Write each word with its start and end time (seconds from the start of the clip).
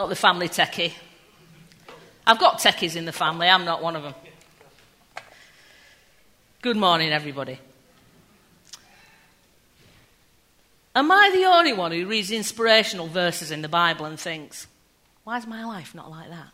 Not 0.00 0.10
the 0.10 0.14
family 0.14 0.48
techie. 0.48 0.92
I've 2.24 2.38
got 2.38 2.60
techies 2.60 2.94
in 2.94 3.04
the 3.04 3.10
family, 3.10 3.48
I'm 3.48 3.64
not 3.64 3.82
one 3.82 3.96
of 3.96 4.04
them. 4.04 4.14
Good 6.62 6.76
morning, 6.76 7.10
everybody. 7.10 7.58
Am 10.94 11.10
I 11.10 11.32
the 11.34 11.46
only 11.46 11.72
one 11.72 11.90
who 11.90 12.06
reads 12.06 12.30
inspirational 12.30 13.08
verses 13.08 13.50
in 13.50 13.60
the 13.60 13.68
Bible 13.68 14.06
and 14.06 14.20
thinks, 14.20 14.68
why 15.24 15.36
is 15.36 15.48
my 15.48 15.64
life 15.64 15.96
not 15.96 16.08
like 16.08 16.30
that? 16.30 16.52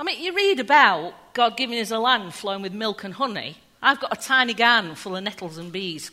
I 0.00 0.04
mean, 0.04 0.18
you 0.18 0.34
read 0.34 0.60
about 0.60 1.12
God 1.34 1.58
giving 1.58 1.78
us 1.78 1.90
a 1.90 1.98
land 1.98 2.32
flowing 2.32 2.62
with 2.62 2.72
milk 2.72 3.04
and 3.04 3.12
honey. 3.12 3.58
I've 3.82 4.00
got 4.00 4.16
a 4.16 4.20
tiny 4.20 4.54
garden 4.54 4.94
full 4.94 5.14
of 5.14 5.22
nettles 5.22 5.58
and 5.58 5.70
bees 5.70 6.10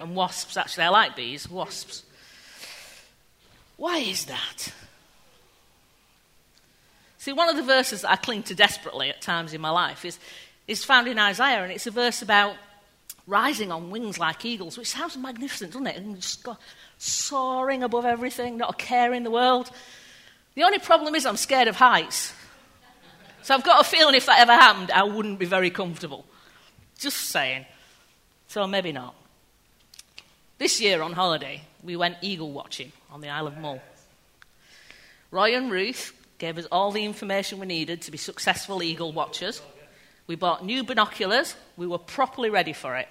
and 0.00 0.16
wasps. 0.16 0.56
Actually, 0.56 0.84
I 0.84 0.88
like 0.88 1.14
bees, 1.14 1.48
wasps. 1.48 2.02
Why 3.76 3.98
is 3.98 4.26
that? 4.26 4.72
See, 7.18 7.32
one 7.32 7.48
of 7.48 7.56
the 7.56 7.62
verses 7.62 8.02
that 8.02 8.10
I 8.10 8.16
cling 8.16 8.44
to 8.44 8.54
desperately 8.54 9.10
at 9.10 9.20
times 9.20 9.52
in 9.52 9.60
my 9.60 9.70
life 9.70 10.04
is, 10.04 10.18
is 10.68 10.84
found 10.84 11.08
in 11.08 11.18
Isaiah, 11.18 11.62
and 11.62 11.72
it's 11.72 11.86
a 11.86 11.90
verse 11.90 12.22
about 12.22 12.56
rising 13.26 13.72
on 13.72 13.90
wings 13.90 14.18
like 14.18 14.44
eagles, 14.44 14.78
which 14.78 14.88
sounds 14.88 15.16
magnificent, 15.16 15.72
doesn't 15.72 15.88
it? 15.88 15.96
And 15.96 16.16
just 16.20 16.44
go 16.44 16.56
soaring 16.98 17.82
above 17.82 18.04
everything, 18.04 18.56
not 18.56 18.74
a 18.74 18.76
care 18.76 19.12
in 19.12 19.24
the 19.24 19.30
world. 19.30 19.70
The 20.54 20.62
only 20.62 20.78
problem 20.78 21.14
is 21.14 21.26
I'm 21.26 21.36
scared 21.36 21.68
of 21.68 21.76
heights. 21.76 22.32
So 23.42 23.54
I've 23.54 23.64
got 23.64 23.80
a 23.80 23.84
feeling 23.84 24.14
if 24.14 24.26
that 24.26 24.40
ever 24.40 24.52
happened, 24.52 24.90
I 24.90 25.02
wouldn't 25.02 25.38
be 25.38 25.46
very 25.46 25.70
comfortable. 25.70 26.24
Just 26.98 27.16
saying. 27.16 27.66
So 28.48 28.66
maybe 28.66 28.92
not. 28.92 29.14
This 30.58 30.80
year 30.80 31.02
on 31.02 31.12
holiday, 31.12 31.60
we 31.82 31.96
went 31.96 32.16
eagle 32.22 32.50
watching 32.50 32.90
on 33.10 33.20
the 33.20 33.28
Isle 33.28 33.46
of 33.46 33.58
Mull. 33.58 33.82
Roy 35.30 35.54
and 35.54 35.70
Ruth 35.70 36.14
gave 36.38 36.56
us 36.56 36.66
all 36.72 36.92
the 36.92 37.04
information 37.04 37.58
we 37.58 37.66
needed 37.66 38.00
to 38.02 38.10
be 38.10 38.16
successful 38.16 38.82
eagle 38.82 39.12
watchers. 39.12 39.60
We 40.26 40.34
bought 40.34 40.64
new 40.64 40.82
binoculars. 40.82 41.54
We 41.76 41.86
were 41.86 41.98
properly 41.98 42.48
ready 42.48 42.72
for 42.72 42.96
it. 42.96 43.06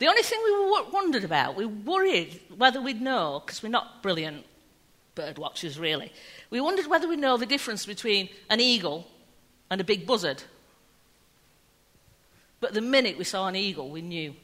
The 0.00 0.06
only 0.06 0.22
thing 0.22 0.38
we 0.44 0.82
wondered 0.92 1.24
about, 1.24 1.56
we 1.56 1.64
worried 1.64 2.38
whether 2.54 2.82
we'd 2.82 3.00
know, 3.00 3.42
because 3.44 3.62
we're 3.62 3.70
not 3.70 4.02
brilliant 4.02 4.44
bird 5.14 5.38
watchers 5.38 5.78
really, 5.78 6.12
we 6.50 6.60
wondered 6.60 6.88
whether 6.88 7.08
we'd 7.08 7.18
know 7.18 7.38
the 7.38 7.46
difference 7.46 7.86
between 7.86 8.28
an 8.50 8.60
eagle 8.60 9.06
and 9.70 9.80
a 9.80 9.84
big 9.84 10.06
buzzard. 10.06 10.42
But 12.60 12.74
the 12.74 12.82
minute 12.82 13.16
we 13.16 13.24
saw 13.24 13.48
an 13.48 13.56
eagle, 13.56 13.88
we 13.88 14.02
knew. 14.02 14.34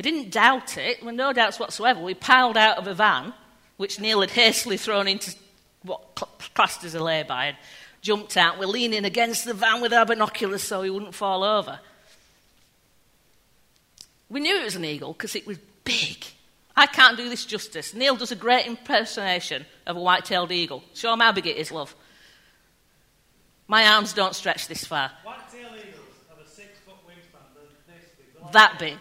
We 0.00 0.10
didn't 0.10 0.30
doubt 0.30 0.78
it, 0.78 1.04
with 1.04 1.14
no 1.14 1.34
doubts 1.34 1.60
whatsoever. 1.60 2.00
We 2.00 2.14
piled 2.14 2.56
out 2.56 2.78
of 2.78 2.86
a 2.86 2.94
van, 2.94 3.34
which 3.76 4.00
Neil 4.00 4.22
had 4.22 4.30
hastily 4.30 4.78
thrown 4.78 5.06
into 5.06 5.36
what 5.82 6.14
classed 6.54 6.84
as 6.84 6.94
a 6.94 7.04
lay-by, 7.04 7.48
and 7.48 7.56
jumped 8.00 8.38
out. 8.38 8.58
We're 8.58 8.64
leaning 8.64 9.04
against 9.04 9.44
the 9.44 9.52
van 9.52 9.82
with 9.82 9.92
our 9.92 10.06
binoculars 10.06 10.62
so 10.62 10.80
he 10.80 10.88
wouldn't 10.88 11.14
fall 11.14 11.44
over. 11.44 11.80
We 14.30 14.40
knew 14.40 14.58
it 14.58 14.64
was 14.64 14.76
an 14.76 14.86
eagle 14.86 15.12
because 15.12 15.36
it 15.36 15.46
was 15.46 15.58
big. 15.84 16.24
I 16.74 16.86
can't 16.86 17.18
do 17.18 17.28
this 17.28 17.44
justice. 17.44 17.92
Neil 17.92 18.16
does 18.16 18.32
a 18.32 18.36
great 18.36 18.66
impersonation 18.66 19.66
of 19.86 19.98
a 19.98 20.00
white 20.00 20.24
tailed 20.24 20.50
eagle. 20.50 20.82
Show 20.94 21.12
him 21.12 21.20
how 21.20 21.32
big 21.32 21.46
it 21.46 21.58
is, 21.58 21.70
love. 21.70 21.94
My 23.68 23.86
arms 23.86 24.14
don't 24.14 24.34
stretch 24.34 24.66
this 24.66 24.86
far. 24.86 25.10
White 25.24 25.40
tailed 25.52 25.74
eagles 25.76 26.06
have 26.30 26.38
a 26.38 26.48
six 26.48 26.78
foot 26.86 26.96
wingspan. 27.06 28.52
That 28.52 28.78
big. 28.78 28.96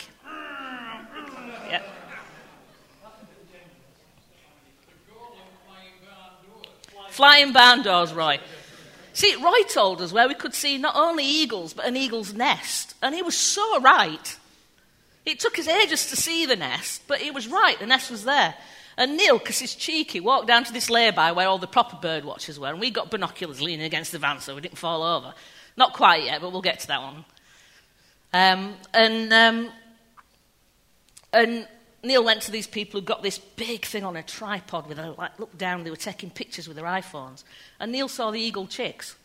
Flying 7.20 7.52
barn 7.52 7.82
doors, 7.82 8.14
Roy. 8.14 8.40
See, 9.12 9.36
Roy 9.36 9.64
told 9.68 10.02
us 10.02 10.14
where 10.14 10.30
we 10.30 10.36
could 10.36 10.54
see 10.54 10.78
not 10.78 10.96
only 10.96 11.26
eagles, 11.26 11.74
but 11.74 11.86
an 11.86 11.98
eagle's 11.98 12.34
nest. 12.34 12.96
And 13.02 13.14
he 13.14 13.22
was 13.22 13.36
so 13.36 13.82
right. 13.82 14.38
It 15.26 15.38
took 15.42 15.60
us 15.60 15.68
ages 15.68 16.10
to 16.12 16.16
see 16.16 16.46
the 16.46 16.56
nest, 16.56 17.02
but 17.08 17.18
he 17.18 17.30
was 17.30 17.46
right, 17.50 17.78
the 17.78 17.88
nest 17.88 18.10
was 18.10 18.24
there. 18.24 18.56
And 18.96 19.18
Neil, 19.18 19.38
because 19.38 19.60
he's 19.60 19.76
cheeky, 19.76 20.22
walked 20.22 20.48
down 20.48 20.64
to 20.64 20.72
this 20.72 20.90
lay-by 20.90 21.34
where 21.34 21.50
all 21.50 21.58
the 21.58 21.68
proper 21.68 21.98
bird 21.98 22.24
watchers 22.24 22.58
were, 22.58 22.70
and 22.70 22.80
we 22.80 22.90
got 22.90 23.12
binoculars 23.12 23.62
leaning 23.62 23.86
against 23.86 24.14
the 24.14 24.18
van 24.18 24.40
so 24.40 24.56
we 24.56 24.62
didn't 24.62 24.78
fall 24.78 25.04
over. 25.04 25.34
Not 25.76 25.92
quite 25.92 26.24
yet, 26.24 26.40
but 26.40 26.54
we'll 26.54 26.62
get 26.62 26.80
to 26.80 26.88
that 26.88 27.02
one. 27.02 27.26
Um, 28.32 28.76
and, 28.94 29.34
um, 29.34 29.72
and 31.34 31.68
Neil 32.02 32.24
went 32.24 32.42
to 32.44 32.52
these 32.52 32.68
people 32.68 33.00
who 33.00 33.06
got 33.06 33.24
this 33.24 33.38
big 33.38 33.86
thing 33.86 34.04
on 34.06 34.16
a 34.16 34.24
tripod 34.24 34.88
with 34.88 35.00
a 35.00 35.12
like, 35.12 35.38
look 35.38 35.58
down, 35.58 35.84
they 35.84 35.90
were 35.90 35.98
taking 35.98 36.30
pictures 36.30 36.68
with 36.68 36.78
their 36.78 36.86
iPhones. 36.86 37.44
And 37.80 37.92
Neil 37.92 38.08
saw 38.08 38.32
the 38.32 38.40
eagle 38.40 38.68
chicks. 38.68 39.16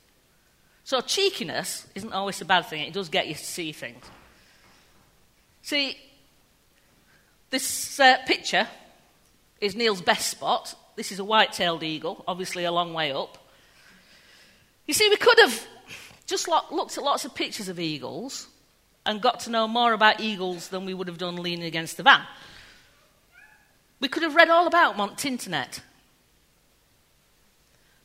So 0.82 1.00
cheekiness 1.00 1.86
isn't 1.94 2.12
always 2.12 2.40
a 2.40 2.44
bad 2.44 2.66
thing, 2.66 2.82
it 2.82 2.92
does 2.92 3.08
get 3.08 3.26
you 3.28 3.34
to 3.34 3.44
see 3.44 3.72
things. 3.72 4.04
See, 5.62 5.96
this 7.50 7.98
uh, 8.00 8.18
picture 8.26 8.66
is 9.60 9.74
Neil's 9.74 10.02
best 10.02 10.28
spot. 10.28 10.74
This 10.96 11.10
is 11.12 11.20
a 11.20 11.24
white 11.24 11.52
tailed 11.52 11.82
eagle, 11.82 12.22
obviously 12.28 12.64
a 12.64 12.72
long 12.72 12.92
way 12.92 13.12
up. 13.12 13.38
You 14.86 14.94
see, 14.94 15.08
we 15.08 15.16
could 15.16 15.38
have 15.38 15.66
just 16.26 16.48
looked 16.48 16.98
at 16.98 17.04
lots 17.04 17.24
of 17.24 17.34
pictures 17.34 17.68
of 17.68 17.80
eagles 17.80 18.48
and 19.06 19.20
got 19.20 19.40
to 19.40 19.50
know 19.50 19.66
more 19.68 19.92
about 19.92 20.20
eagles 20.20 20.68
than 20.68 20.84
we 20.84 20.94
would 20.94 21.08
have 21.08 21.18
done 21.18 21.36
leaning 21.36 21.64
against 21.64 21.96
the 21.96 22.02
van. 22.02 22.22
We 24.04 24.09
could 24.09 24.22
have 24.22 24.34
read 24.34 24.50
all 24.50 24.66
about 24.66 24.98
Mont 24.98 25.16
Tinternet. 25.16 25.81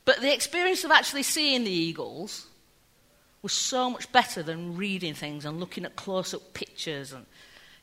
But 0.06 0.22
the 0.22 0.34
experience 0.34 0.86
of 0.86 0.92
actually 0.92 1.24
seeing 1.24 1.66
the 1.66 1.72
eagles 1.72 2.48
was 3.42 3.52
so 3.52 3.90
much 3.90 4.10
better 4.14 4.42
than 4.42 4.78
reading 4.78 5.14
things 5.14 5.44
and 5.44 5.60
looking 5.60 5.84
at 5.84 5.98
close 5.98 6.34
up 6.34 6.54
pictures 6.54 7.12
and 7.12 7.26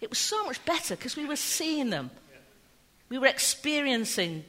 it 0.00 0.08
was 0.08 0.18
so 0.18 0.46
much 0.46 0.64
better 0.64 0.96
because 0.96 1.14
we 1.14 1.26
were 1.26 1.36
seeing 1.36 1.90
them. 1.90 2.10
We 3.10 3.18
were 3.18 3.26
experiencing 3.26 4.46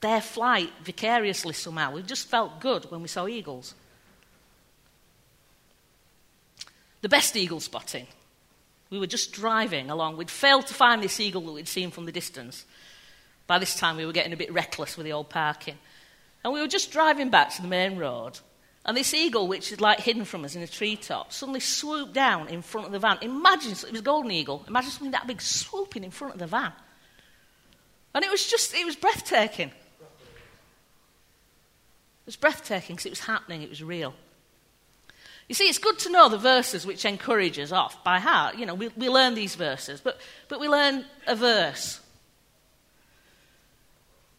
their 0.00 0.22
flight 0.22 0.70
vicariously 0.82 1.52
somehow. 1.52 1.92
We 1.92 2.00
just 2.04 2.26
felt 2.28 2.58
good 2.58 2.90
when 2.90 3.02
we 3.02 3.08
saw 3.08 3.26
eagles. 3.26 3.74
The 7.02 7.10
best 7.10 7.36
eagle 7.36 7.60
spotting. 7.60 8.06
We 8.88 8.98
were 8.98 9.06
just 9.06 9.32
driving 9.32 9.90
along. 9.90 10.16
We'd 10.16 10.30
failed 10.30 10.68
to 10.68 10.74
find 10.74 11.02
this 11.02 11.20
eagle 11.20 11.42
that 11.42 11.52
we'd 11.52 11.68
seen 11.68 11.90
from 11.90 12.06
the 12.06 12.12
distance. 12.12 12.64
By 13.46 13.58
this 13.58 13.76
time, 13.76 13.96
we 13.96 14.06
were 14.06 14.12
getting 14.12 14.32
a 14.32 14.36
bit 14.36 14.52
reckless 14.52 14.96
with 14.96 15.04
the 15.04 15.12
old 15.12 15.28
parking. 15.28 15.78
And 16.42 16.52
we 16.52 16.60
were 16.60 16.68
just 16.68 16.90
driving 16.90 17.30
back 17.30 17.54
to 17.54 17.62
the 17.62 17.68
main 17.68 17.96
road. 17.96 18.38
And 18.86 18.96
this 18.96 19.14
eagle, 19.14 19.48
which 19.48 19.72
is 19.72 19.80
like 19.80 20.00
hidden 20.00 20.24
from 20.24 20.44
us 20.44 20.54
in 20.54 20.62
a 20.62 20.66
treetop, 20.66 21.32
suddenly 21.32 21.60
swooped 21.60 22.12
down 22.12 22.48
in 22.48 22.60
front 22.60 22.86
of 22.86 22.92
the 22.92 22.98
van. 22.98 23.18
Imagine, 23.22 23.72
it 23.72 23.90
was 23.90 24.00
a 24.00 24.02
golden 24.02 24.30
eagle. 24.30 24.64
Imagine 24.68 24.90
something 24.90 25.12
that 25.12 25.26
big 25.26 25.40
swooping 25.40 26.04
in 26.04 26.10
front 26.10 26.34
of 26.34 26.40
the 26.40 26.46
van. 26.46 26.72
And 28.14 28.24
it 28.24 28.30
was 28.30 28.46
just, 28.46 28.74
it 28.74 28.84
was 28.84 28.94
breathtaking. 28.94 29.68
It 29.68 29.74
was 32.26 32.36
breathtaking 32.36 32.96
because 32.96 33.06
it 33.06 33.10
was 33.10 33.20
happening, 33.20 33.62
it 33.62 33.70
was 33.70 33.82
real. 33.82 34.14
You 35.48 35.54
see, 35.54 35.64
it's 35.64 35.78
good 35.78 35.98
to 36.00 36.10
know 36.10 36.28
the 36.28 36.38
verses 36.38 36.86
which 36.86 37.04
encourage 37.04 37.58
us 37.58 37.72
off 37.72 38.02
by 38.04 38.18
heart. 38.18 38.56
You 38.56 38.66
know, 38.66 38.74
we, 38.74 38.88
we 38.96 39.08
learn 39.10 39.34
these 39.34 39.54
verses, 39.56 40.00
but, 40.00 40.18
but 40.48 40.60
we 40.60 40.68
learn 40.68 41.04
a 41.26 41.36
verse. 41.36 42.00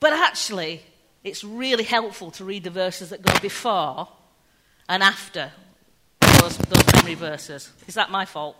But 0.06 0.14
actually, 0.14 0.84
it's 1.24 1.44
really 1.44 1.84
helpful 1.84 2.30
to 2.30 2.46
read 2.46 2.64
the 2.64 2.70
verses 2.70 3.10
that 3.10 3.24
go 3.24 3.40
before 3.40 4.08
and 4.88 5.02
after 5.02 5.52
those, 6.20 6.60
those 6.60 6.94
memory 6.94 7.16
verses. 7.16 7.72
Is 7.88 7.96
that 7.96 8.12
my 8.12 8.24
fault? 8.24 8.56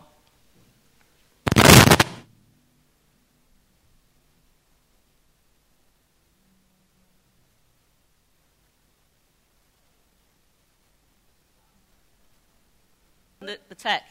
The, 13.40 13.60
the 13.70 13.76
tech. 13.76 14.02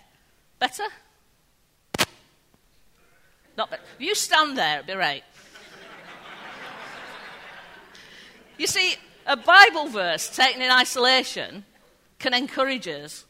Better? 0.61 0.85
Not 3.57 3.71
better. 3.71 3.83
You 3.99 4.15
stand 4.15 4.57
there, 4.57 4.79
it'll 4.79 4.87
be 4.87 4.95
right. 4.95 5.25
You 8.59 8.67
see, 8.67 8.95
a 9.27 9.37
Bible 9.37 9.87
verse 9.87 10.35
taken 10.35 10.62
in 10.62 10.71
isolation 10.71 11.65
can 12.19 12.35
encourage 12.35 12.87
us, 12.87 13.25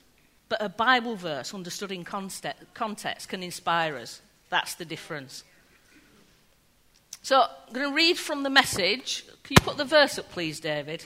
but 0.49 0.62
a 0.62 0.69
Bible 0.69 1.17
verse 1.17 1.55
understood 1.55 1.93
in 1.93 2.05
context 2.05 3.29
can 3.29 3.43
inspire 3.43 3.97
us. 3.97 4.21
That's 4.50 4.75
the 4.75 4.85
difference. 4.85 5.44
So 7.23 7.41
I'm 7.41 7.73
going 7.73 7.88
to 7.88 7.94
read 7.94 8.19
from 8.19 8.43
the 8.43 8.50
message. 8.50 9.25
Can 9.44 9.56
you 9.59 9.65
put 9.65 9.79
the 9.79 9.85
verse 9.85 10.19
up, 10.19 10.31
please, 10.31 10.61
David? 10.61 11.05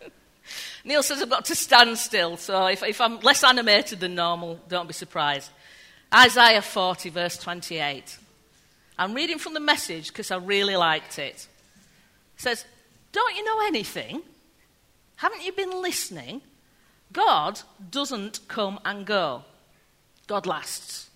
Neil 0.84 1.02
says 1.02 1.22
I've 1.22 1.30
got 1.30 1.44
to 1.44 1.54
stand 1.54 1.96
still, 1.96 2.36
so 2.36 2.66
if, 2.66 2.82
if 2.82 3.00
I'm 3.00 3.20
less 3.20 3.44
animated 3.44 4.00
than 4.00 4.16
normal, 4.16 4.58
don't 4.68 4.88
be 4.88 4.94
surprised. 4.94 5.50
Isaiah 6.12 6.62
40, 6.62 7.10
verse 7.10 7.38
28. 7.38 8.18
I'm 8.98 9.14
reading 9.14 9.38
from 9.38 9.54
the 9.54 9.60
message 9.60 10.08
because 10.08 10.30
I 10.30 10.36
really 10.36 10.76
liked 10.76 11.18
it. 11.18 11.34
It 11.36 11.48
says, 12.36 12.64
Don't 13.12 13.36
you 13.36 13.44
know 13.44 13.66
anything? 13.66 14.22
Haven't 15.16 15.44
you 15.44 15.52
been 15.52 15.82
listening? 15.82 16.42
God 17.12 17.60
doesn't 17.90 18.40
come 18.48 18.80
and 18.84 19.06
go, 19.06 19.44
God 20.26 20.46
lasts. 20.46 21.08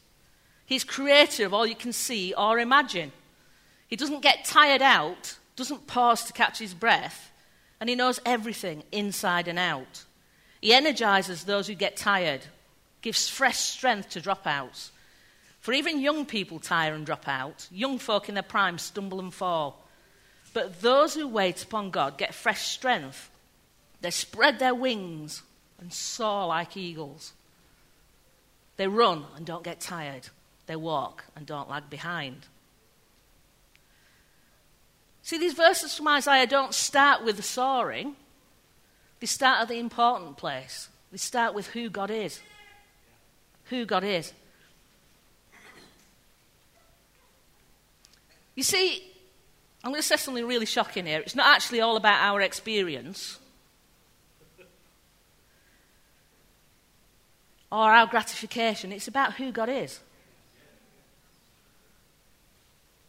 He's 0.65 0.85
creator 0.85 1.45
of 1.45 1.53
all 1.53 1.67
you 1.67 1.75
can 1.75 1.93
see 1.93 2.33
or 2.33 2.59
imagine. 2.59 3.13
He 3.89 3.97
doesn't 3.97 4.23
get 4.23 4.45
tired 4.45 4.81
out, 4.81 5.37
doesn't 5.55 5.87
pause 5.87 6.25
to 6.25 6.33
catch 6.33 6.59
his 6.59 6.73
breath, 6.73 7.31
and 7.79 7.91
he 7.91 7.97
knows 7.97 8.21
everything 8.25 8.85
inside 8.91 9.49
and 9.49 9.59
out. 9.59 10.05
He 10.61 10.73
energizes 10.73 11.45
those 11.45 11.67
who 11.67 11.75
get 11.75 11.97
tired, 11.97 12.41
gives 13.03 13.29
fresh 13.29 13.59
strength 13.59 14.11
to 14.11 14.21
dropouts. 14.21 14.91
For 15.63 15.73
even 15.73 16.01
young 16.01 16.27
people 16.27 16.59
tire 16.59 16.93
and 16.93 17.07
drop 17.07 17.29
out, 17.29 17.69
young 17.71 18.01
folk 18.01 18.29
in 18.29 18.35
their 18.35 18.43
prime 18.43 18.79
stumble 18.79 19.21
and 19.21 19.33
fall. 19.33 19.87
But 20.53 20.83
those 20.83 21.15
who 21.15 21.29
wait 21.29 21.63
upon 21.63 21.93
God 21.93 22.19
get 22.19 22.35
fresh 22.35 22.63
strength. 22.63 23.31
They 24.01 24.11
spread 24.11 24.59
their 24.59 24.75
wings 24.75 25.43
and 25.81 25.93
soar 25.93 26.49
like 26.49 26.77
eagles. 26.77 27.33
They 28.77 28.89
run 28.89 29.25
and 29.37 29.47
don't 29.47 29.63
get 29.63 29.81
tired. 29.81 30.29
They 30.67 30.75
walk 30.75 31.27
and 31.37 31.47
don't 31.47 31.71
lag 31.71 31.89
behind. 31.89 32.47
See, 35.23 35.39
these 35.39 35.55
verses 35.55 35.97
from 35.97 36.09
Isaiah 36.09 36.49
don't 36.49 36.75
start 36.75 37.25
with 37.25 37.37
the 37.37 37.43
soaring, 37.45 38.17
they 39.21 39.27
start 39.27 39.61
at 39.61 39.69
the 39.69 39.79
important 39.79 40.37
place. 40.37 40.89
They 41.13 41.19
start 41.19 41.55
with 41.55 41.69
who 41.69 41.89
God 41.89 42.11
is. 42.11 42.41
Who 43.67 43.87
God 43.87 44.03
is. 44.03 44.33
You 48.55 48.63
see, 48.63 49.03
I'm 49.83 49.91
going 49.91 50.01
to 50.01 50.07
say 50.07 50.17
something 50.17 50.47
really 50.47 50.67
shocking 50.67 51.07
here. 51.07 51.21
It's 51.21 51.35
not 51.35 51.55
actually 51.55 51.81
all 51.81 51.97
about 51.97 52.23
our 52.23 52.41
experience 52.41 53.39
or 57.71 57.91
our 57.91 58.07
gratification, 58.07 58.93
it's 58.93 59.09
about 59.09 59.35
who 59.35 59.51
God 59.51 59.71
is. 59.71 59.99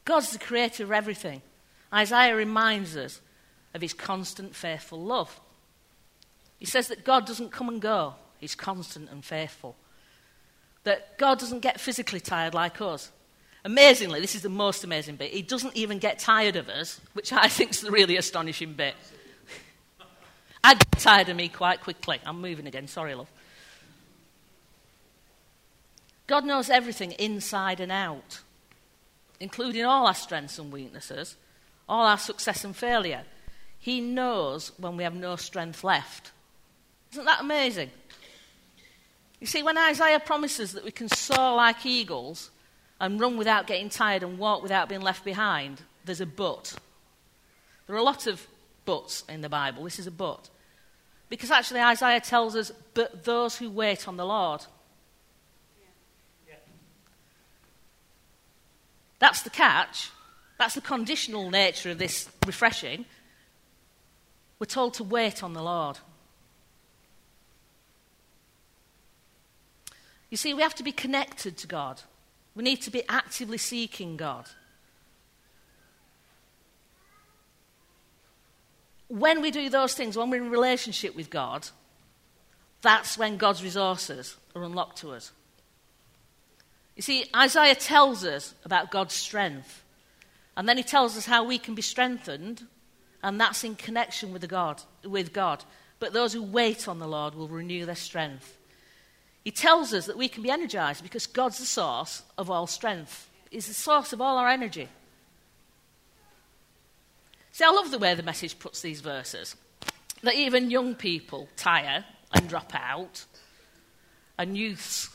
God's 0.06 0.32
the 0.32 0.40
creator 0.40 0.84
of 0.86 0.92
everything. 0.92 1.42
Isaiah 1.94 2.36
reminds 2.36 2.96
us 2.96 3.20
of 3.74 3.82
his 3.82 3.94
constant, 3.94 4.56
faithful 4.56 5.02
love. 5.02 5.40
He 6.60 6.66
says 6.66 6.88
that 6.88 7.04
God 7.04 7.26
doesn't 7.26 7.52
come 7.52 7.68
and 7.68 7.82
go, 7.82 8.16
he's 8.40 8.56
constant 8.56 9.10
and 9.10 9.24
faithful. 9.24 9.76
That 10.86 11.18
God 11.18 11.40
doesn't 11.40 11.60
get 11.60 11.80
physically 11.80 12.22
tired 12.22 12.54
like 12.54 12.80
us. 12.80 13.12
Amazingly, 13.66 14.20
this 14.20 14.36
is 14.36 14.42
the 14.42 14.50
most 14.50 14.84
amazing 14.84 15.16
bit, 15.16 15.32
he 15.32 15.42
doesn't 15.42 15.76
even 15.76 15.98
get 15.98 16.20
tired 16.20 16.58
of 16.58 16.68
us, 16.68 17.00
which 17.14 17.32
I 17.32 17.48
think 17.48 17.72
is 17.72 17.82
the 17.82 17.92
really 17.92 18.18
astonishing 18.18 18.74
bit. 18.74 18.96
I 20.64 20.74
get 20.74 20.92
tired 20.94 21.30
of 21.30 21.38
me 21.38 21.50
quite 21.50 21.82
quickly. 21.82 22.20
I'm 22.26 22.42
moving 22.42 22.68
again, 22.68 22.88
sorry, 22.88 23.16
love. 23.16 23.30
God 26.28 26.46
knows 26.46 26.70
everything 26.70 27.12
inside 27.14 27.80
and 27.80 27.92
out, 27.92 28.40
including 29.40 29.86
all 29.86 30.08
our 30.08 30.14
strengths 30.14 30.58
and 30.58 30.72
weaknesses, 30.72 31.36
all 31.88 32.06
our 32.06 32.18
success 32.18 32.64
and 32.64 32.76
failure. 32.76 33.24
He 33.78 34.00
knows 34.00 34.72
when 34.78 34.96
we 34.96 35.04
have 35.04 35.16
no 35.16 35.36
strength 35.36 35.84
left. 35.84 36.32
Isn't 37.12 37.26
that 37.26 37.42
amazing? 37.42 37.92
You 39.42 39.48
see, 39.48 39.64
when 39.64 39.78
Isaiah 39.78 40.22
promises 40.22 40.72
that 40.72 40.86
we 40.86 40.92
can 40.92 41.10
soar 41.10 41.56
like 41.56 41.86
eagles 41.86 42.50
and 43.04 43.20
run 43.20 43.36
without 43.36 43.68
getting 43.68 43.90
tired 43.90 44.24
and 44.24 44.40
walk 44.40 44.64
without 44.64 44.88
being 44.88 45.02
left 45.02 45.26
behind, 45.26 45.82
there's 46.06 46.22
a 46.22 46.26
but. 46.26 46.74
There 47.86 47.98
are 47.98 48.00
a 48.00 48.04
lot 48.04 48.28
of 48.28 48.48
buts 48.86 49.26
in 49.28 49.42
the 49.42 49.50
Bible. 49.50 49.84
This 49.84 50.00
is 50.00 50.08
a 50.08 50.12
but. 50.12 50.50
Because 51.28 51.52
actually, 51.52 51.82
Isaiah 51.82 52.22
tells 52.22 52.56
us, 52.56 52.72
but 52.94 53.26
those 53.26 53.58
who 53.58 53.70
wait 53.70 54.08
on 54.08 54.16
the 54.16 54.26
Lord. 54.26 54.62
That's 59.20 59.42
the 59.42 59.50
catch. 59.50 60.10
That's 60.58 60.76
the 60.76 60.82
conditional 60.82 61.52
nature 61.52 61.92
of 61.92 61.98
this 61.98 62.30
refreshing. 62.46 63.04
We're 64.60 64.66
told 64.68 64.94
to 64.94 65.04
wait 65.04 65.44
on 65.44 65.52
the 65.52 65.62
Lord. 65.62 66.00
You 70.30 70.38
see, 70.38 70.54
we 70.54 70.62
have 70.62 70.76
to 70.76 70.84
be 70.84 70.94
connected 70.94 71.58
to 71.58 71.68
God. 71.68 72.02
We 72.56 72.64
need 72.64 72.82
to 72.84 72.92
be 72.92 73.04
actively 73.10 73.58
seeking 73.58 74.18
God. 74.18 74.48
When 79.08 79.42
we 79.42 79.52
do 79.52 79.70
those 79.70 79.94
things, 79.94 80.18
when 80.18 80.30
we're 80.30 80.44
in 80.44 80.50
relationship 80.50 81.16
with 81.16 81.30
God, 81.30 81.68
that's 82.82 83.18
when 83.18 83.38
God's 83.38 83.64
resources 83.64 84.36
are 84.56 84.64
unlocked 84.64 85.00
to 85.00 85.12
us. 85.12 85.32
You 86.96 87.02
see, 87.02 87.26
Isaiah 87.36 87.76
tells 87.76 88.24
us 88.24 88.54
about 88.66 88.92
God's 88.92 89.14
strength. 89.14 89.84
And 90.56 90.70
then 90.70 90.78
he 90.78 90.84
tells 90.84 91.18
us 91.18 91.26
how 91.26 91.44
we 91.44 91.58
can 91.58 91.74
be 91.74 91.82
strengthened, 91.82 92.68
and 93.24 93.40
that's 93.40 93.64
in 93.64 93.76
connection 93.76 94.32
with, 94.32 94.48
God, 94.48 94.84
with 95.04 95.34
God. 95.34 95.64
But 96.00 96.14
those 96.14 96.34
who 96.34 96.44
wait 96.44 96.88
on 96.88 97.00
the 97.00 97.08
Lord 97.08 97.34
will 97.34 97.48
renew 97.48 97.86
their 97.86 97.96
strength. 97.96 98.58
He 99.44 99.52
tells 99.52 99.94
us 99.94 100.06
that 100.06 100.18
we 100.18 100.28
can 100.28 100.44
be 100.44 100.50
energized 100.50 101.04
because 101.04 101.28
God's 101.28 101.60
the 101.60 101.66
source 101.66 102.24
of 102.38 102.50
all 102.50 102.68
strength, 102.68 103.30
He's 103.50 103.68
the 103.68 103.74
source 103.74 104.14
of 104.14 104.22
all 104.22 104.38
our 104.38 104.50
energy. 104.50 104.88
See, 107.52 107.64
I 107.64 107.70
love 107.70 107.92
the 107.92 108.00
way 108.00 108.16
the 108.16 108.24
message 108.24 108.58
puts 108.58 108.82
these 108.82 109.02
verses. 109.02 109.56
That 110.24 110.34
even 110.34 110.72
young 110.72 110.96
people 110.96 111.50
tire 111.56 112.04
and 112.34 112.50
drop 112.50 112.72
out, 112.74 113.26
and 114.40 114.58
youths, 114.58 115.10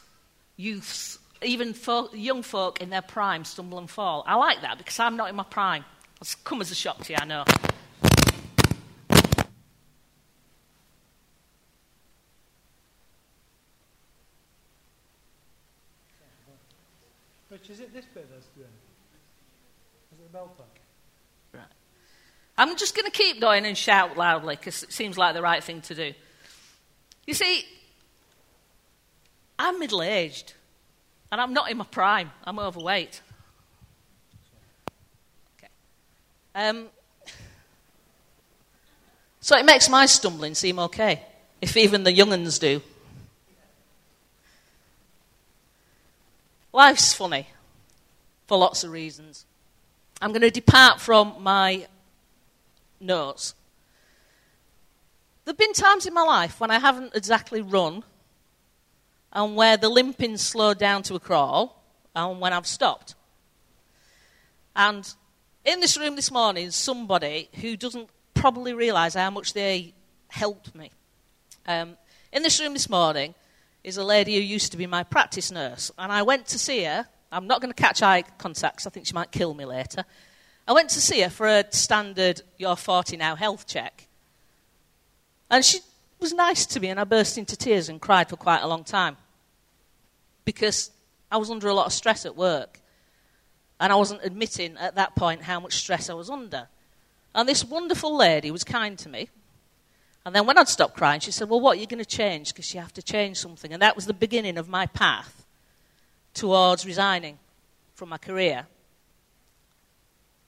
youths 0.57 1.19
even 1.43 1.73
folk, 1.73 2.11
young 2.15 2.43
folk 2.43 2.81
in 2.81 2.91
their 2.91 3.03
prime 3.03 3.45
stumble 3.45 3.79
and 3.79 3.89
fall. 3.89 4.25
I 4.27 4.35
like 4.35 4.63
that 4.63 4.79
because 4.79 4.99
I'm 4.99 5.17
not 5.17 5.29
in 5.29 5.37
my 5.37 5.45
prime. 5.45 5.85
It's 6.21 6.35
come 6.35 6.61
as 6.61 6.71
a 6.71 6.75
shock 6.75 7.05
to 7.05 7.13
you, 7.13 7.19
I 7.21 7.25
know. 7.25 7.45
Rich, 17.69 17.79
is 17.79 17.81
it 17.81 17.93
this 17.93 18.05
bit 18.15 18.29
that's 18.33 18.47
doing? 18.49 18.67
Is 20.13 20.19
it 20.19 20.23
the 20.25 20.33
bell 20.33 20.53
pack? 20.57 20.81
Right. 21.53 21.73
I'm 22.57 22.77
just 22.77 22.95
going 22.95 23.05
to 23.05 23.11
keep 23.11 23.41
going 23.41 23.67
and 23.67 23.77
shout 23.77 24.17
loudly 24.17 24.57
because 24.57 24.83
it 24.83 24.93
seems 24.93 25.19
like 25.19 25.35
the 25.35 25.43
right 25.43 25.63
thing 25.63 25.81
to 25.83 25.95
do. 25.95 26.13
You 27.27 27.35
see, 27.35 27.65
I'm 29.59 29.79
middle 29.79 30.03
aged. 30.03 30.55
And 31.31 31.41
I'm 31.41 31.53
not 31.53 31.71
in 31.71 31.77
my 31.77 31.85
prime, 31.85 32.31
I'm 32.45 32.59
overweight. 32.59 33.21
Okay. 35.59 35.69
Um, 36.55 36.87
so 39.41 39.59
it 39.59 39.67
makes 39.67 39.91
my 39.91 40.07
stumbling 40.07 40.55
seem 40.55 40.79
okay, 40.79 41.23
if 41.61 41.77
even 41.77 42.03
the 42.03 42.13
younguns 42.13 42.59
do. 42.59 42.81
Life's 46.73 47.13
funny 47.13 47.47
for 48.49 48.59
lots 48.59 48.83
of 48.83 48.91
reasons. 48.91 49.47
I'm 50.21 50.31
going 50.31 50.41
to 50.41 50.51
depart 50.51 51.01
from 51.01 51.37
my 51.41 51.87
notes. 52.99 53.55
There 55.45 55.53
have 55.53 55.59
been 55.59 55.75
times 55.75 56.07
in 56.07 56.15
my 56.15 56.23
life 56.23 56.59
when 56.59 56.71
I 56.71 56.79
haven't 56.79 57.15
exactly 57.15 57.61
run 57.61 58.03
and 59.33 59.55
where 59.55 59.77
the 59.77 59.89
limping 59.89 60.37
slowed 60.39 60.79
down 60.79 61.03
to 61.05 61.15
a 61.15 61.21
crawl 61.21 61.83
and 62.17 62.41
when 62.41 62.53
I've 62.53 62.67
stopped. 62.67 63.15
And 64.75 65.09
in 65.65 65.81
this 65.81 65.97
room 65.97 66.17
this 66.17 66.31
morning, 66.31 66.71
somebody 66.71 67.49
who 67.61 67.77
doesn't 67.77 68.09
probably 68.35 68.73
realise 68.73 69.15
how 69.15 69.31
much 69.31 69.53
they 69.53 69.93
helped 70.29 70.75
me. 70.75 70.91
Um, 71.67 71.97
in 72.33 72.43
this 72.43 72.61
room 72.61 72.73
this 72.73 72.89
morning 72.89 73.35
is 73.85 73.97
a 73.97 74.05
lady 74.05 74.35
who 74.35 74.41
used 74.41 74.73
to 74.73 74.79
be 74.79 74.87
my 74.87 75.03
practice 75.03 75.51
nurse, 75.51 75.91
and 75.99 76.11
I 76.11 76.23
went 76.23 76.47
to 76.47 76.59
see 76.59 76.85
her. 76.85 77.07
I'm 77.31 77.47
not 77.47 77.61
going 77.61 77.73
to 77.73 77.81
catch 77.81 78.03
eye 78.03 78.23
contact 78.39 78.87
I 78.87 78.91
think 78.91 79.07
she 79.07 79.13
might 79.13 79.31
kill 79.31 79.55
me 79.55 79.65
later. 79.65 80.05
I 80.67 80.73
went 80.73 80.91
to 80.91 81.01
see 81.01 81.21
her 81.23 81.31
for 81.31 81.47
a 81.47 81.65
standard 81.71 82.43
You're 82.59 82.77
40 82.77 83.17
Now 83.17 83.37
health 83.37 83.67
check. 83.67 84.07
And 85.51 85.65
she 85.65 85.81
was 86.21 86.33
nice 86.33 86.67
to 86.67 86.81
me, 86.81 86.89
and 86.89 87.01
I 87.01 87.05
burst 87.05 87.39
into 87.39 87.57
tears 87.57 87.89
and 87.89 88.01
cried 88.01 88.29
for 88.29 88.37
quite 88.37 88.61
a 88.61 88.67
long 88.67 88.85
time 88.85 89.17
because 90.45 90.91
I 91.31 91.37
was 91.37 91.51
under 91.51 91.69
a 91.69 91.75
lot 91.75 91.87
of 91.87 91.93
stress 91.93 92.27
at 92.27 92.37
work. 92.37 92.81
And 93.81 93.93
I 93.93 93.97
wasn't 93.97 94.25
admitting 94.25 94.77
at 94.77 94.97
that 94.97 95.15
point 95.15 95.43
how 95.43 95.61
much 95.61 95.75
stress 95.75 96.11
I 96.11 96.15
was 96.15 96.29
under. 96.29 96.69
And 97.35 97.49
this 97.49 97.65
wonderful 97.65 98.17
lady 98.17 98.51
was 98.51 98.65
kind 98.65 98.99
to 98.99 99.09
me. 99.09 99.29
And 100.27 100.35
then 100.35 100.47
when 100.47 100.59
I'd 100.59 100.69
stopped 100.69 100.97
crying, 100.97 101.21
she 101.21 101.31
said, 101.31 101.49
Well, 101.49 101.61
what 101.61 101.79
are 101.79 101.81
you 101.81 101.87
going 101.87 102.03
to 102.03 102.05
change? 102.05 102.53
Because 102.53 102.75
you 102.75 102.81
have 102.81 102.93
to 102.95 103.03
change 103.03 103.37
something. 103.37 103.73
And 103.73 103.81
that 103.81 103.95
was 103.95 104.07
the 104.07 104.13
beginning 104.13 104.59
of 104.59 104.69
my 104.69 104.87
path 104.87 105.47
towards 106.39 106.87
resigning 106.87 107.39
from 107.95 108.09
my 108.09 108.19
career. 108.19 108.67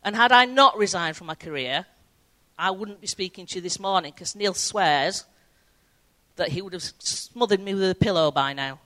And 0.02 0.14
had 0.14 0.32
I 0.32 0.44
not 0.44 0.78
resigned 0.78 1.16
from 1.16 1.26
my 1.26 1.34
career, 1.34 1.84
I 2.56 2.70
wouldn't 2.70 3.00
be 3.00 3.06
speaking 3.06 3.44
to 3.46 3.56
you 3.56 3.60
this 3.60 3.80
morning 3.80 4.12
because 4.14 4.36
Neil 4.36 4.54
swears 4.54 5.24
that 6.36 6.48
he 6.48 6.62
would 6.62 6.72
have 6.72 6.82
smothered 6.82 7.60
me 7.60 7.74
with 7.74 7.90
a 7.90 7.94
pillow 7.94 8.30
by 8.30 8.52
now. 8.52 8.78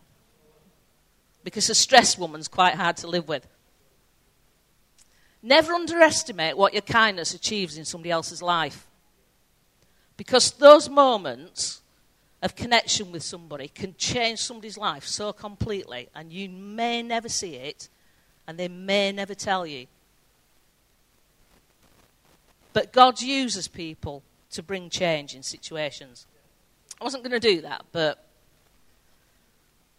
Because 1.44 1.68
a 1.68 1.74
stressed 1.74 2.18
woman's 2.18 2.48
quite 2.48 2.74
hard 2.74 2.96
to 2.98 3.06
live 3.06 3.28
with. 3.28 3.46
Never 5.42 5.74
underestimate 5.74 6.56
what 6.56 6.72
your 6.72 6.82
kindness 6.82 7.34
achieves 7.34 7.76
in 7.76 7.84
somebody 7.84 8.10
else's 8.10 8.40
life. 8.40 8.86
Because 10.16 10.52
those 10.52 10.88
moments 10.88 11.82
of 12.44 12.54
connection 12.54 13.10
with 13.10 13.22
somebody 13.22 13.68
can 13.68 13.94
change 13.96 14.38
somebody's 14.38 14.76
life 14.76 15.06
so 15.06 15.32
completely, 15.32 16.10
and 16.14 16.30
you 16.30 16.50
may 16.50 17.02
never 17.02 17.28
see 17.28 17.54
it, 17.54 17.88
and 18.46 18.58
they 18.58 18.68
may 18.68 19.10
never 19.10 19.34
tell 19.34 19.66
you. 19.66 19.86
But 22.74 22.92
God 22.92 23.22
uses 23.22 23.66
people 23.66 24.22
to 24.50 24.62
bring 24.62 24.90
change 24.90 25.34
in 25.34 25.42
situations. 25.42 26.26
I 27.00 27.04
wasn't 27.04 27.24
going 27.24 27.40
to 27.40 27.40
do 27.40 27.62
that, 27.62 27.86
but, 27.92 28.22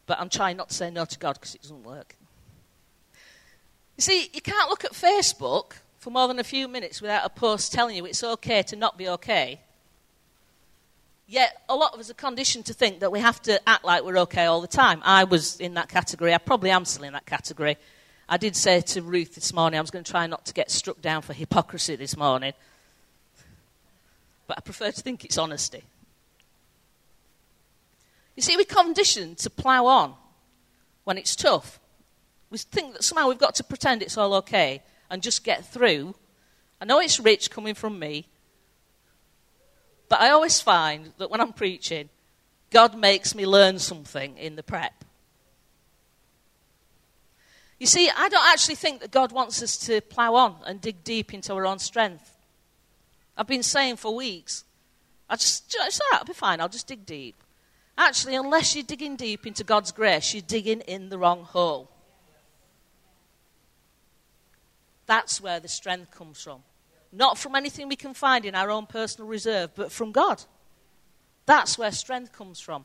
but 0.06 0.20
I'm 0.20 0.30
trying 0.30 0.56
not 0.56 0.70
to 0.70 0.75
say 0.75 0.92
no 0.92 1.04
to 1.04 1.18
God 1.18 1.34
because 1.34 1.56
it 1.56 1.64
doesn't 1.64 1.84
work. 1.84 2.16
You 3.98 4.02
see, 4.04 4.30
you 4.32 4.42
can't 4.42 4.70
look 4.70 4.86
at 4.86 4.92
Facebook 4.92 5.78
for 5.98 6.12
more 6.12 6.28
than 6.28 6.38
a 6.38 6.44
few 6.44 6.68
minutes 6.68 7.02
without 7.02 7.25
a 7.25 7.30
post 7.30 7.74
telling 7.74 7.96
you 7.96 8.06
it's 8.06 8.24
okay 8.24 8.62
to 8.64 8.75
not 8.75 9.00
be 9.00 9.10
okay. 9.10 9.62
Yet, 11.27 11.63
a 11.67 11.75
lot 11.75 11.94
of 11.94 12.00
us 12.00 12.12
are 12.12 12.15
conditioned 12.15 12.67
to 12.67 12.74
think 12.74 13.00
that 13.00 13.12
we 13.12 13.20
have 13.20 13.41
to 13.44 13.60
act 13.67 13.84
like 13.84 14.03
we're 14.03 14.20
okay 14.20 14.46
all 14.46 14.62
the 14.62 14.67
time. 14.67 15.01
I 15.03 15.24
was 15.24 15.60
in 15.60 15.74
that 15.74 15.89
category. 15.89 16.34
I 16.34 16.38
probably 16.38 16.70
am 16.70 16.86
still 16.86 17.05
in 17.05 17.13
that 17.13 17.25
category. 17.25 17.77
I 18.29 18.38
did 18.38 18.55
say 18.55 18.82
to 18.82 19.01
Ruth 19.01 19.36
this 19.36 19.53
morning 19.53 19.77
I 19.77 19.82
was 19.82 19.91
going 19.91 20.03
to 20.03 20.12
try 20.12 20.27
not 20.27 20.46
to 20.46 20.53
get 20.53 20.70
struck 20.70 21.01
down 21.01 21.24
for 21.24 21.34
hypocrisy 21.34 21.96
this 21.96 22.15
morning. 22.15 22.53
But 24.48 24.58
I 24.58 24.62
prefer 24.62 24.91
to 24.91 25.01
think 25.01 25.25
it's 25.25 25.38
honesty. 25.38 25.84
You 28.36 28.44
see, 28.44 28.55
we're 28.55 28.65
conditioned 28.65 29.38
to 29.39 29.50
plough 29.50 29.86
on 29.86 30.13
when 31.05 31.17
it's 31.17 31.36
tough. 31.36 31.79
We 32.51 32.60
think 32.60 32.94
that 32.94 33.03
somehow 33.03 33.29
we've 33.29 33.39
got 33.39 33.55
to 33.55 33.63
pretend 33.63 34.01
it's 34.03 34.17
all 34.17 34.34
okay 34.36 34.84
and 35.10 35.24
just 35.24 35.44
get 35.44 35.65
through. 35.65 36.13
I 36.79 36.86
know 36.86 37.00
it's 37.00 37.20
rich 37.20 37.50
coming 37.50 37.74
from 37.74 37.98
me, 37.98 38.27
but 40.10 40.22
I 40.22 40.30
always 40.30 40.62
find 40.62 41.12
that 41.18 41.30
when 41.30 41.42
I'm 41.42 41.54
preaching, 41.54 42.10
God 42.72 42.98
makes 42.98 43.34
me 43.36 43.46
learn 43.46 43.80
something 43.80 44.38
in 44.38 44.56
the 44.56 44.64
prep. 44.64 45.04
You 47.80 47.88
see, 47.88 48.10
I 48.10 48.30
don't 48.30 48.48
actually 48.48 48.76
think 48.76 49.02
that 49.02 49.12
God 49.12 49.32
wants 49.32 49.62
us 49.62 49.78
to 49.86 50.02
plough 50.02 50.36
on 50.36 50.56
and 50.66 50.80
dig 50.80 51.04
deep 51.04 51.34
into 51.34 51.54
our 51.54 51.66
own 51.66 51.80
strength. 51.80 52.36
I've 53.38 53.48
been 53.48 53.64
saying 53.64 53.98
for 53.98 54.16
weeks, 54.16 54.64
I 55.30 55.36
just, 55.36 55.76
it's 55.78 56.00
all 56.00 56.08
right, 56.12 56.20
I'll 56.20 56.26
be 56.26 56.34
fine, 56.34 56.62
I'll 56.62 56.70
just 56.70 56.88
dig 56.88 57.06
deep. 57.06 57.36
Actually, 57.98 58.36
unless 58.36 58.76
you're 58.76 58.84
digging 58.84 59.16
deep 59.16 59.46
into 59.46 59.64
God's 59.64 59.92
grace, 59.92 60.34
you're 60.34 60.44
digging 60.46 60.82
in 60.82 61.10
the 61.10 61.18
wrong 61.18 61.44
hole. 61.44 61.90
That's 65.06 65.40
where 65.42 65.60
the 65.60 65.68
strength 65.68 66.12
comes 66.12 66.42
from. 66.42 66.62
Not 67.16 67.38
from 67.38 67.56
anything 67.56 67.88
we 67.88 67.96
can 67.96 68.14
find 68.14 68.44
in 68.46 68.56
our 68.56 68.70
own 68.70 68.88
personal 68.88 69.30
reserve, 69.30 69.72
but 69.74 69.92
from 69.92 70.12
God. 70.12 70.44
That's 71.46 71.78
where 71.78 71.92
strength 71.92 72.34
comes 72.34 72.60
from. 72.60 72.84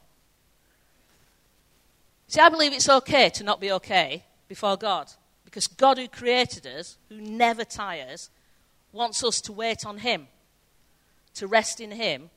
See, 2.28 2.40
I 2.40 2.48
believe 2.48 2.72
it's 2.72 2.88
okay 2.88 3.28
to 3.30 3.44
not 3.44 3.60
be 3.60 3.72
okay 3.72 4.22
before 4.46 4.76
God. 4.76 5.10
Because 5.44 5.66
God, 5.66 5.98
who 5.98 6.06
created 6.06 6.64
us, 6.64 6.96
who 7.08 7.20
never 7.20 7.64
tires, 7.64 8.30
wants 8.92 9.24
us 9.24 9.40
to 9.42 9.52
wait 9.52 9.84
on 9.84 9.98
Him, 9.98 10.28
to 11.34 11.48
rest 11.48 11.80
in 11.80 11.90
Him, 11.90 12.30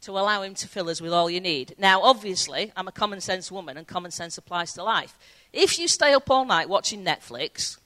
to 0.00 0.12
allow 0.12 0.40
Him 0.40 0.54
to 0.54 0.66
fill 0.66 0.88
us 0.88 1.02
with 1.02 1.12
all 1.12 1.28
you 1.28 1.40
need. 1.40 1.74
Now, 1.76 2.00
obviously, 2.00 2.72
I'm 2.74 2.88
a 2.88 2.92
common 2.92 3.20
sense 3.20 3.52
woman, 3.52 3.76
and 3.76 3.86
common 3.86 4.12
sense 4.12 4.38
applies 4.38 4.72
to 4.74 4.82
life. 4.82 5.18
If 5.52 5.78
you 5.78 5.88
stay 5.88 6.14
up 6.14 6.30
all 6.30 6.46
night 6.46 6.70
watching 6.70 7.04
Netflix, 7.04 7.76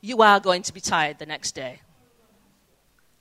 you 0.00 0.20
are 0.22 0.40
going 0.40 0.62
to 0.62 0.74
be 0.74 0.80
tired 0.80 1.20
the 1.20 1.26
next 1.26 1.52
day. 1.52 1.80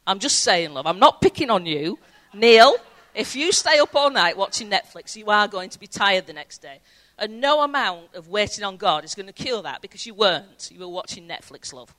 I'm 0.10 0.18
just 0.18 0.40
saying, 0.40 0.74
love. 0.74 0.88
I'm 0.88 0.98
not 0.98 1.22
picking 1.22 1.52
on 1.52 1.68
you. 1.68 2.00
Neil, 2.34 2.76
if 3.14 3.36
you 3.36 3.52
stay 3.52 3.78
up 3.78 3.96
all 3.96 4.10
night 4.10 4.36
watching 4.36 4.68
Netflix, 4.68 5.16
you 5.16 5.28
are 5.28 5.48
going 5.48 5.70
to 5.70 5.80
be 5.80 5.86
tired 5.86 6.26
the 6.26 6.34
next 6.34 6.64
day. 6.64 6.80
And 7.20 7.40
no 7.40 7.62
amount 7.62 8.16
of 8.16 8.28
waiting 8.28 8.64
on 8.64 8.78
God 8.78 9.06
is 9.06 9.14
going 9.14 9.28
to 9.28 9.34
cure 9.34 9.62
that 9.62 9.84
because 9.84 10.08
you 10.08 10.16
weren't. 10.16 10.72
You 10.74 10.80
were 10.80 10.88
watching 10.88 11.28
Netflix, 11.28 11.72
love. 11.72 11.94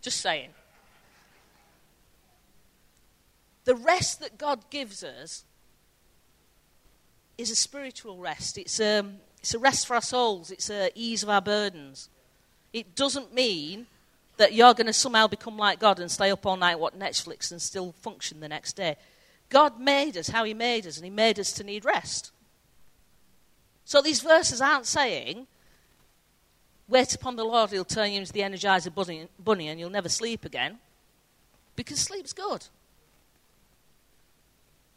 Just 0.00 0.20
saying. 0.20 0.50
The 3.66 3.76
rest 3.76 4.18
that 4.18 4.36
God 4.36 4.68
gives 4.68 5.04
us 5.04 5.44
is 7.38 7.52
a 7.52 7.56
spiritual 7.56 8.18
rest. 8.18 8.58
It's 8.58 8.80
a, 8.80 8.98
um, 8.98 9.18
it's 9.38 9.54
a 9.54 9.60
rest 9.60 9.86
for 9.86 9.94
our 9.94 10.02
souls. 10.02 10.50
It's 10.50 10.70
a 10.70 10.90
ease 10.96 11.22
of 11.22 11.28
our 11.28 11.40
burdens. 11.40 12.08
It 12.72 12.96
doesn't 12.96 13.32
mean 13.32 13.86
that 14.42 14.54
you're 14.54 14.74
going 14.74 14.88
to 14.88 14.92
somehow 14.92 15.28
become 15.28 15.56
like 15.56 15.78
God 15.78 16.00
and 16.00 16.10
stay 16.10 16.32
up 16.32 16.44
all 16.44 16.56
night 16.56 16.80
watch 16.80 16.94
Netflix 16.94 17.52
and 17.52 17.62
still 17.62 17.92
function 18.00 18.40
the 18.40 18.48
next 18.48 18.72
day. 18.72 18.96
God 19.50 19.78
made 19.78 20.16
us 20.16 20.30
how 20.30 20.42
He 20.42 20.52
made 20.52 20.84
us, 20.84 20.96
and 20.96 21.04
He 21.04 21.10
made 21.10 21.38
us 21.38 21.52
to 21.52 21.62
need 21.62 21.84
rest. 21.84 22.32
So 23.84 24.02
these 24.02 24.20
verses 24.20 24.60
aren't 24.60 24.86
saying, 24.86 25.46
wait 26.88 27.14
upon 27.14 27.36
the 27.36 27.44
Lord, 27.44 27.70
He'll 27.70 27.84
turn 27.84 28.10
you 28.10 28.18
into 28.18 28.32
the 28.32 28.40
energizer 28.40 28.92
bunny, 28.92 29.28
bunny 29.38 29.68
and 29.68 29.78
you'll 29.78 29.90
never 29.90 30.08
sleep 30.08 30.44
again, 30.44 30.80
because 31.76 32.00
sleep's 32.00 32.32
good. 32.32 32.66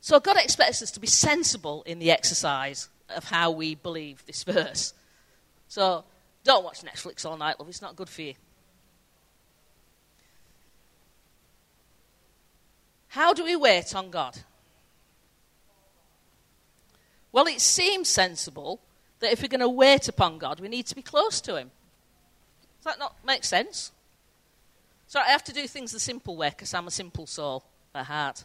So 0.01 0.19
God 0.19 0.37
expects 0.37 0.81
us 0.81 0.89
to 0.89 0.99
be 0.99 1.05
sensible 1.05 1.83
in 1.85 1.99
the 1.99 2.09
exercise 2.09 2.89
of 3.15 3.25
how 3.25 3.51
we 3.51 3.75
believe 3.75 4.25
this 4.25 4.43
verse. 4.43 4.95
So 5.67 6.03
don't 6.43 6.63
watch 6.63 6.81
Netflix 6.81 7.27
all 7.27 7.37
night, 7.37 7.59
love. 7.59 7.69
It's 7.69 7.83
not 7.83 7.95
good 7.95 8.09
for 8.09 8.23
you. 8.23 8.33
How 13.15 13.31
do 13.33 13.45
we 13.45 13.55
wait 13.55 13.95
on 13.95 14.09
God? 14.09 14.37
Well, 17.31 17.47
it 17.47 17.61
seems 17.61 18.09
sensible 18.09 18.81
that 19.21 19.31
if 19.31 19.41
we're 19.41 19.47
going 19.47 19.61
to 19.61 19.69
wait 19.69 20.09
upon 20.09 20.37
God, 20.37 20.59
we 20.59 20.67
need 20.67 20.85
to 20.87 20.95
be 20.95 21.01
close 21.01 21.39
to 21.39 21.55
Him. 21.55 21.71
Does 22.77 22.83
that 22.83 22.99
not 22.99 23.15
make 23.25 23.45
sense? 23.45 23.93
So 25.07 25.21
I 25.21 25.29
have 25.29 25.45
to 25.45 25.53
do 25.53 25.65
things 25.65 25.93
the 25.93 25.99
simple 26.01 26.35
way 26.35 26.49
because 26.49 26.73
I'm 26.73 26.87
a 26.87 26.91
simple 26.91 27.25
soul 27.25 27.63
at 27.93 28.07
heart. 28.07 28.43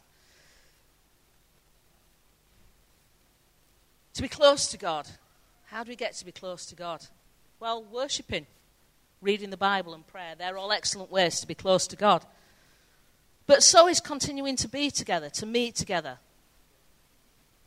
To 4.15 4.23
be 4.23 4.29
close 4.29 4.69
to 4.69 4.79
God. 4.79 5.09
How 5.67 5.83
do 5.83 5.89
we 5.89 5.97
get 5.97 6.15
to 6.15 6.25
be 6.25 6.31
close 6.31 6.65
to 6.67 6.77
God? 6.77 7.05
Well, 7.59 7.83
worshipping, 7.91 8.47
reading 9.21 9.51
the 9.51 9.57
Bible, 9.57 9.95
and 9.95 10.07
prayer. 10.07 10.37
They're 10.39 10.57
all 10.57 10.71
excellent 10.71 11.11
ways 11.11 11.41
to 11.41 11.49
be 11.49 11.57
close 11.57 11.89
to 11.89 11.97
God. 11.97 12.25
But 13.51 13.65
so 13.65 13.89
is 13.89 13.99
continuing 13.99 14.55
to 14.59 14.69
be 14.69 14.93
together, 14.93 15.29
to 15.31 15.45
meet 15.45 15.75
together, 15.75 16.19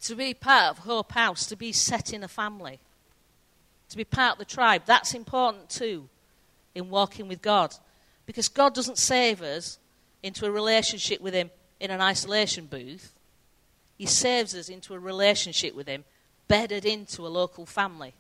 to 0.04 0.16
be 0.16 0.34
part 0.34 0.70
of 0.70 0.78
Hope 0.86 1.12
House, 1.12 1.46
to 1.48 1.58
be 1.58 1.74
set 1.74 2.14
in 2.14 2.24
a 2.24 2.30
family, 2.30 2.80
to 3.90 3.98
be 3.98 4.06
part 4.06 4.36
of 4.36 4.38
the 4.38 4.46
tribe. 4.46 4.84
That's 4.86 5.14
important 5.14 5.70
too 5.70 6.08
in 6.74 6.90
walking 6.90 7.28
with 7.28 7.42
God. 7.42 7.76
Because 8.26 8.48
God 8.48 8.74
doesn't 8.74 8.98
save 8.98 9.42
us 9.42 9.78
into 10.24 10.46
a 10.46 10.52
relationship 10.52 11.20
with 11.20 11.34
Him 11.34 11.52
in 11.82 11.92
an 11.92 12.00
isolation 12.00 12.66
booth, 12.66 13.14
He 13.98 14.06
saves 14.06 14.56
us 14.56 14.70
into 14.70 14.94
a 14.94 15.00
relationship 15.00 15.76
with 15.76 15.90
Him 15.90 16.06
bedded 16.48 16.86
into 16.86 17.28
a 17.28 17.36
local 17.42 17.66
family. 17.66 18.14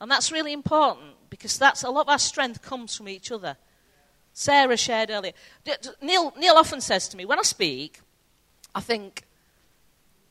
And 0.00 0.10
that's 0.10 0.32
really 0.32 0.54
important 0.54 1.28
because 1.28 1.58
that's 1.58 1.84
a 1.84 1.90
lot 1.90 2.06
of 2.06 2.08
our 2.08 2.18
strength 2.18 2.62
comes 2.62 2.96
from 2.96 3.06
each 3.06 3.30
other. 3.30 3.58
Sarah 4.34 4.76
shared 4.76 5.10
earlier. 5.10 5.32
Neil, 6.02 6.34
Neil 6.36 6.54
often 6.54 6.80
says 6.80 7.08
to 7.08 7.16
me, 7.16 7.24
when 7.24 7.38
I 7.38 7.42
speak, 7.42 8.00
I 8.74 8.80
think, 8.80 9.22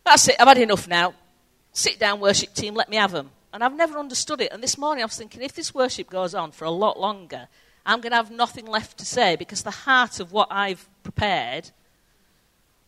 that's 0.04 0.28
it, 0.28 0.36
I've 0.40 0.48
had 0.48 0.58
enough 0.58 0.88
now. 0.90 1.14
Sit 1.72 2.00
down, 2.00 2.20
worship 2.20 2.54
team, 2.54 2.76
let 2.76 2.90
me 2.90 2.98
have 2.98 3.14
them. 3.14 3.32
And 3.54 3.64
I've 3.64 3.74
never 3.74 3.98
understood 3.98 4.42
it. 4.42 4.52
And 4.52 4.62
this 4.62 4.78
morning 4.78 5.04
I 5.04 5.06
was 5.06 5.18
thinking, 5.18 5.42
if 5.42 5.54
this 5.54 5.74
worship 5.74 6.10
goes 6.10 6.36
on 6.36 6.52
for 6.52 6.66
a 6.66 6.70
lot 6.70 7.00
longer, 7.00 7.48
I'm 7.86 8.02
going 8.02 8.12
to 8.12 8.18
have 8.18 8.30
nothing 8.30 8.66
left 8.66 8.98
to 8.98 9.06
say 9.06 9.38
because 9.38 9.64
the 9.64 9.72
heart 9.72 10.20
of 10.20 10.34
what 10.34 10.50
I've 10.52 10.88
prepared 11.04 11.72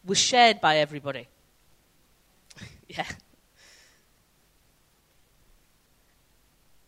was 0.04 0.18
shared 0.18 0.60
by 0.60 0.78
everybody. 0.78 1.28
yeah. 2.90 3.06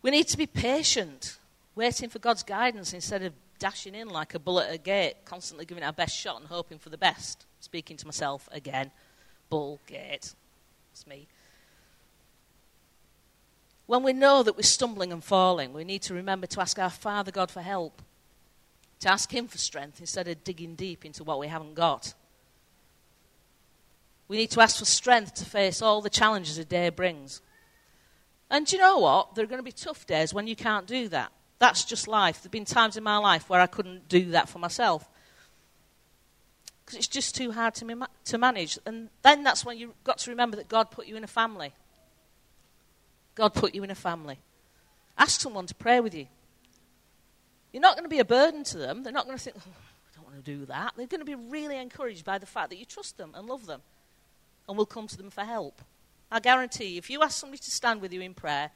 We 0.02 0.10
need 0.10 0.28
to 0.28 0.36
be 0.36 0.46
patient, 0.46 1.38
waiting 1.74 2.10
for 2.10 2.18
God's 2.18 2.42
guidance 2.42 2.92
instead 2.92 3.22
of 3.22 3.32
dashing 3.58 3.94
in 3.94 4.08
like 4.08 4.34
a 4.34 4.38
bull 4.38 4.60
at 4.60 4.72
a 4.72 4.78
gate, 4.78 5.24
constantly 5.24 5.64
giving 5.64 5.84
our 5.84 5.92
best 5.92 6.16
shot 6.16 6.40
and 6.40 6.48
hoping 6.48 6.78
for 6.78 6.90
the 6.90 6.98
best. 6.98 7.46
Speaking 7.60 7.96
to 7.96 8.06
myself 8.06 8.48
again, 8.52 8.90
bull 9.50 9.80
gate. 9.86 10.34
It's 10.92 11.06
me. 11.06 11.26
When 13.86 14.02
we 14.02 14.12
know 14.12 14.42
that 14.42 14.56
we're 14.56 14.62
stumbling 14.62 15.12
and 15.12 15.24
falling, 15.24 15.72
we 15.72 15.84
need 15.84 16.02
to 16.02 16.14
remember 16.14 16.46
to 16.46 16.60
ask 16.60 16.78
our 16.78 16.90
Father 16.90 17.30
God 17.30 17.50
for 17.50 17.62
help. 17.62 18.02
to 19.00 19.10
ask 19.10 19.32
Him 19.32 19.46
for 19.46 19.58
strength 19.58 20.00
instead 20.00 20.28
of 20.28 20.44
digging 20.44 20.74
deep 20.74 21.04
into 21.04 21.24
what 21.24 21.38
we 21.38 21.48
haven't 21.48 21.74
got. 21.74 22.14
We 24.26 24.36
need 24.36 24.50
to 24.50 24.60
ask 24.60 24.78
for 24.78 24.84
strength 24.84 25.34
to 25.36 25.44
face 25.44 25.80
all 25.80 26.02
the 26.02 26.10
challenges 26.10 26.58
a 26.58 26.64
day 26.64 26.90
brings. 26.90 27.40
And 28.50 28.66
do 28.66 28.76
you 28.76 28.82
know 28.82 28.98
what? 28.98 29.34
There 29.34 29.44
are 29.44 29.48
going 29.48 29.60
to 29.60 29.64
be 29.64 29.72
tough 29.72 30.06
days 30.06 30.34
when 30.34 30.46
you 30.46 30.56
can't 30.56 30.86
do 30.86 31.08
that. 31.08 31.32
That's 31.58 31.84
just 31.84 32.06
life. 32.06 32.36
There 32.36 32.44
have 32.44 32.52
been 32.52 32.64
times 32.64 32.96
in 32.96 33.02
my 33.02 33.18
life 33.18 33.48
where 33.48 33.60
I 33.60 33.66
couldn't 33.66 34.08
do 34.08 34.30
that 34.30 34.48
for 34.48 34.58
myself. 34.58 35.08
Because 36.84 36.98
it's 36.98 37.08
just 37.08 37.34
too 37.34 37.52
hard 37.52 37.74
to, 37.76 37.84
ma- 37.84 38.06
to 38.26 38.38
manage. 38.38 38.78
And 38.86 39.08
then 39.22 39.42
that's 39.42 39.64
when 39.64 39.76
you've 39.76 40.04
got 40.04 40.18
to 40.18 40.30
remember 40.30 40.56
that 40.56 40.68
God 40.68 40.90
put 40.90 41.06
you 41.06 41.16
in 41.16 41.24
a 41.24 41.28
family. 41.28 41.72
God 43.34 43.54
put 43.54 43.74
you 43.74 43.84
in 43.84 43.90
a 43.90 43.94
family. 43.94 44.38
Ask 45.18 45.40
someone 45.40 45.66
to 45.66 45.74
pray 45.74 46.00
with 46.00 46.14
you. 46.14 46.26
You're 47.72 47.82
not 47.82 47.96
going 47.96 48.04
to 48.04 48.08
be 48.08 48.20
a 48.20 48.24
burden 48.24 48.64
to 48.64 48.78
them. 48.78 49.02
They're 49.02 49.12
not 49.12 49.26
going 49.26 49.36
to 49.36 49.42
think, 49.42 49.56
oh, 49.58 49.62
I 49.68 50.16
don't 50.16 50.24
want 50.24 50.42
to 50.44 50.58
do 50.58 50.64
that. 50.66 50.94
They're 50.96 51.06
going 51.06 51.20
to 51.20 51.24
be 51.26 51.34
really 51.34 51.76
encouraged 51.76 52.24
by 52.24 52.38
the 52.38 52.46
fact 52.46 52.70
that 52.70 52.78
you 52.78 52.84
trust 52.84 53.18
them 53.18 53.32
and 53.34 53.46
love 53.46 53.66
them 53.66 53.82
and 54.68 54.76
will 54.78 54.86
come 54.86 55.06
to 55.08 55.16
them 55.16 55.30
for 55.30 55.42
help. 55.42 55.82
I 56.30 56.40
guarantee 56.40 56.86
you, 56.86 56.98
if 56.98 57.10
you 57.10 57.22
ask 57.22 57.38
somebody 57.38 57.58
to 57.58 57.70
stand 57.70 58.00
with 58.00 58.12
you 58.12 58.20
in 58.20 58.34
prayer, 58.34 58.70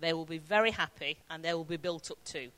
they 0.00 0.12
will 0.12 0.24
be 0.24 0.38
very 0.38 0.70
happy 0.70 1.18
and 1.28 1.44
they 1.44 1.54
will 1.54 1.64
be 1.64 1.76
built 1.76 2.10
up 2.10 2.22
too. 2.24 2.48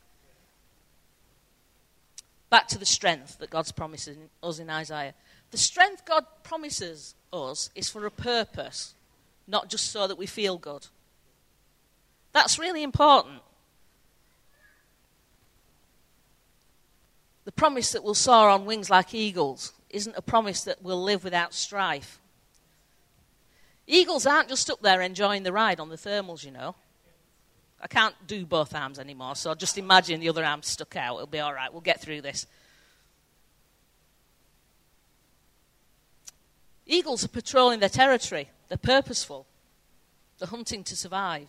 Back 2.50 2.66
to 2.68 2.78
the 2.78 2.86
strength 2.86 3.38
that 3.38 3.50
God's 3.50 3.72
promising 3.72 4.28
us 4.42 4.58
in 4.58 4.68
Isaiah. 4.68 5.14
The 5.50 5.58
strength 5.58 6.04
God 6.04 6.24
promises 6.42 7.14
us 7.32 7.70
is 7.74 7.88
for 7.88 8.06
a 8.06 8.10
purpose, 8.10 8.94
not 9.46 9.68
just 9.68 9.90
so 9.90 10.06
that 10.06 10.18
we 10.18 10.26
feel 10.26 10.58
good. 10.58 10.86
That's 12.32 12.58
really 12.58 12.82
important. 12.82 13.42
The 17.44 17.52
promise 17.52 17.92
that 17.92 18.04
we'll 18.04 18.14
soar 18.14 18.48
on 18.48 18.66
wings 18.66 18.90
like 18.90 19.14
eagles 19.14 19.72
isn't 19.88 20.16
a 20.16 20.22
promise 20.22 20.62
that 20.64 20.82
we'll 20.82 21.02
live 21.02 21.24
without 21.24 21.54
strife. 21.54 22.20
Eagles 23.86 24.26
aren't 24.26 24.48
just 24.48 24.70
up 24.70 24.80
there 24.82 25.00
enjoying 25.00 25.42
the 25.42 25.52
ride 25.52 25.80
on 25.80 25.88
the 25.88 25.96
thermals, 25.96 26.44
you 26.44 26.52
know. 26.52 26.76
I 27.80 27.86
can't 27.86 28.14
do 28.26 28.44
both 28.44 28.74
arms 28.74 28.98
anymore, 28.98 29.36
so 29.36 29.54
just 29.54 29.78
imagine 29.78 30.20
the 30.20 30.28
other 30.28 30.44
arm 30.44 30.62
stuck 30.62 30.96
out. 30.96 31.14
It'll 31.14 31.26
be 31.26 31.40
all 31.40 31.54
right. 31.54 31.72
We'll 31.72 31.80
get 31.80 32.00
through 32.00 32.20
this. 32.20 32.46
Eagles 36.86 37.24
are 37.24 37.28
patrolling 37.28 37.80
their 37.80 37.88
territory. 37.88 38.50
They're 38.68 38.76
purposeful. 38.76 39.46
They're 40.38 40.48
hunting 40.48 40.84
to 40.84 40.96
survive. 40.96 41.48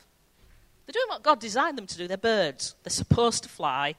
They're 0.85 0.93
doing 0.93 1.09
what 1.09 1.23
God 1.23 1.39
designed 1.39 1.77
them 1.77 1.88
to 1.88 1.97
do. 1.97 2.07
They're 2.07 2.17
birds. 2.17 2.75
They're 2.83 2.91
supposed 2.91 3.43
to 3.43 3.50
fly, 3.50 3.95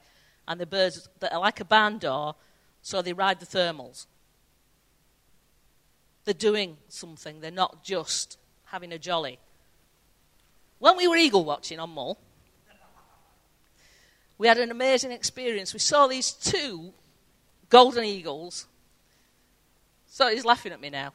and 0.47 0.59
they're 0.59 0.65
birds 0.65 1.07
that 1.19 1.33
are 1.33 1.39
like 1.39 1.59
a 1.59 1.65
barn 1.65 1.99
door, 1.99 2.35
so 2.81 3.01
they 3.01 3.13
ride 3.13 3.39
the 3.39 3.45
thermals. 3.45 4.07
They're 6.25 6.33
doing 6.33 6.77
something. 6.87 7.41
They're 7.41 7.51
not 7.51 7.83
just 7.83 8.37
having 8.65 8.91
a 8.91 8.97
jolly. 8.97 9.39
When 10.83 10.97
we 10.97 11.07
were 11.07 11.15
eagle 11.15 11.45
watching 11.45 11.79
on 11.79 11.91
Mull, 11.91 12.17
we 14.37 14.49
had 14.49 14.57
an 14.57 14.69
amazing 14.69 15.13
experience. 15.13 15.71
We 15.71 15.79
saw 15.79 16.07
these 16.07 16.33
two 16.33 16.91
golden 17.69 18.03
eagles. 18.03 18.67
So 20.07 20.27
he's 20.27 20.43
laughing 20.43 20.73
at 20.73 20.81
me 20.81 20.89
now. 20.89 21.13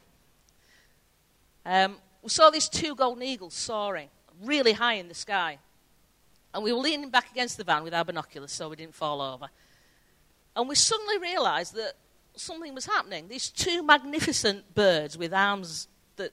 Um, 1.67 1.97
we 2.23 2.29
saw 2.29 2.49
these 2.49 2.67
two 2.67 2.95
golden 2.95 3.21
eagles 3.21 3.53
soaring 3.53 4.09
really 4.43 4.73
high 4.73 4.95
in 4.95 5.07
the 5.07 5.13
sky. 5.13 5.59
And 6.51 6.63
we 6.63 6.73
were 6.73 6.79
leaning 6.79 7.11
back 7.11 7.29
against 7.29 7.57
the 7.57 7.63
van 7.63 7.83
with 7.83 7.93
our 7.93 8.03
binoculars 8.03 8.51
so 8.51 8.69
we 8.69 8.75
didn't 8.75 8.95
fall 8.95 9.21
over. 9.21 9.49
And 10.55 10.67
we 10.67 10.73
suddenly 10.73 11.19
realized 11.19 11.75
that 11.75 11.93
something 12.35 12.73
was 12.73 12.87
happening. 12.87 13.27
These 13.27 13.49
two 13.49 13.83
magnificent 13.83 14.73
birds 14.73 15.15
with 15.15 15.31
arms 15.31 15.87
that 16.15 16.31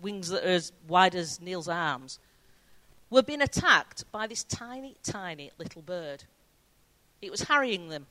wings 0.00 0.30
that 0.30 0.42
are 0.42 0.52
as 0.52 0.72
wide 0.88 1.14
as 1.14 1.38
Neil's 1.38 1.68
arms 1.68 2.18
were 3.10 3.22
being 3.22 3.42
attacked 3.42 4.10
by 4.12 4.26
this 4.26 4.44
tiny, 4.44 4.96
tiny 5.02 5.50
little 5.58 5.82
bird. 5.82 6.24
It 7.22 7.30
was 7.30 7.42
harrying 7.42 7.88
them. 7.88 8.06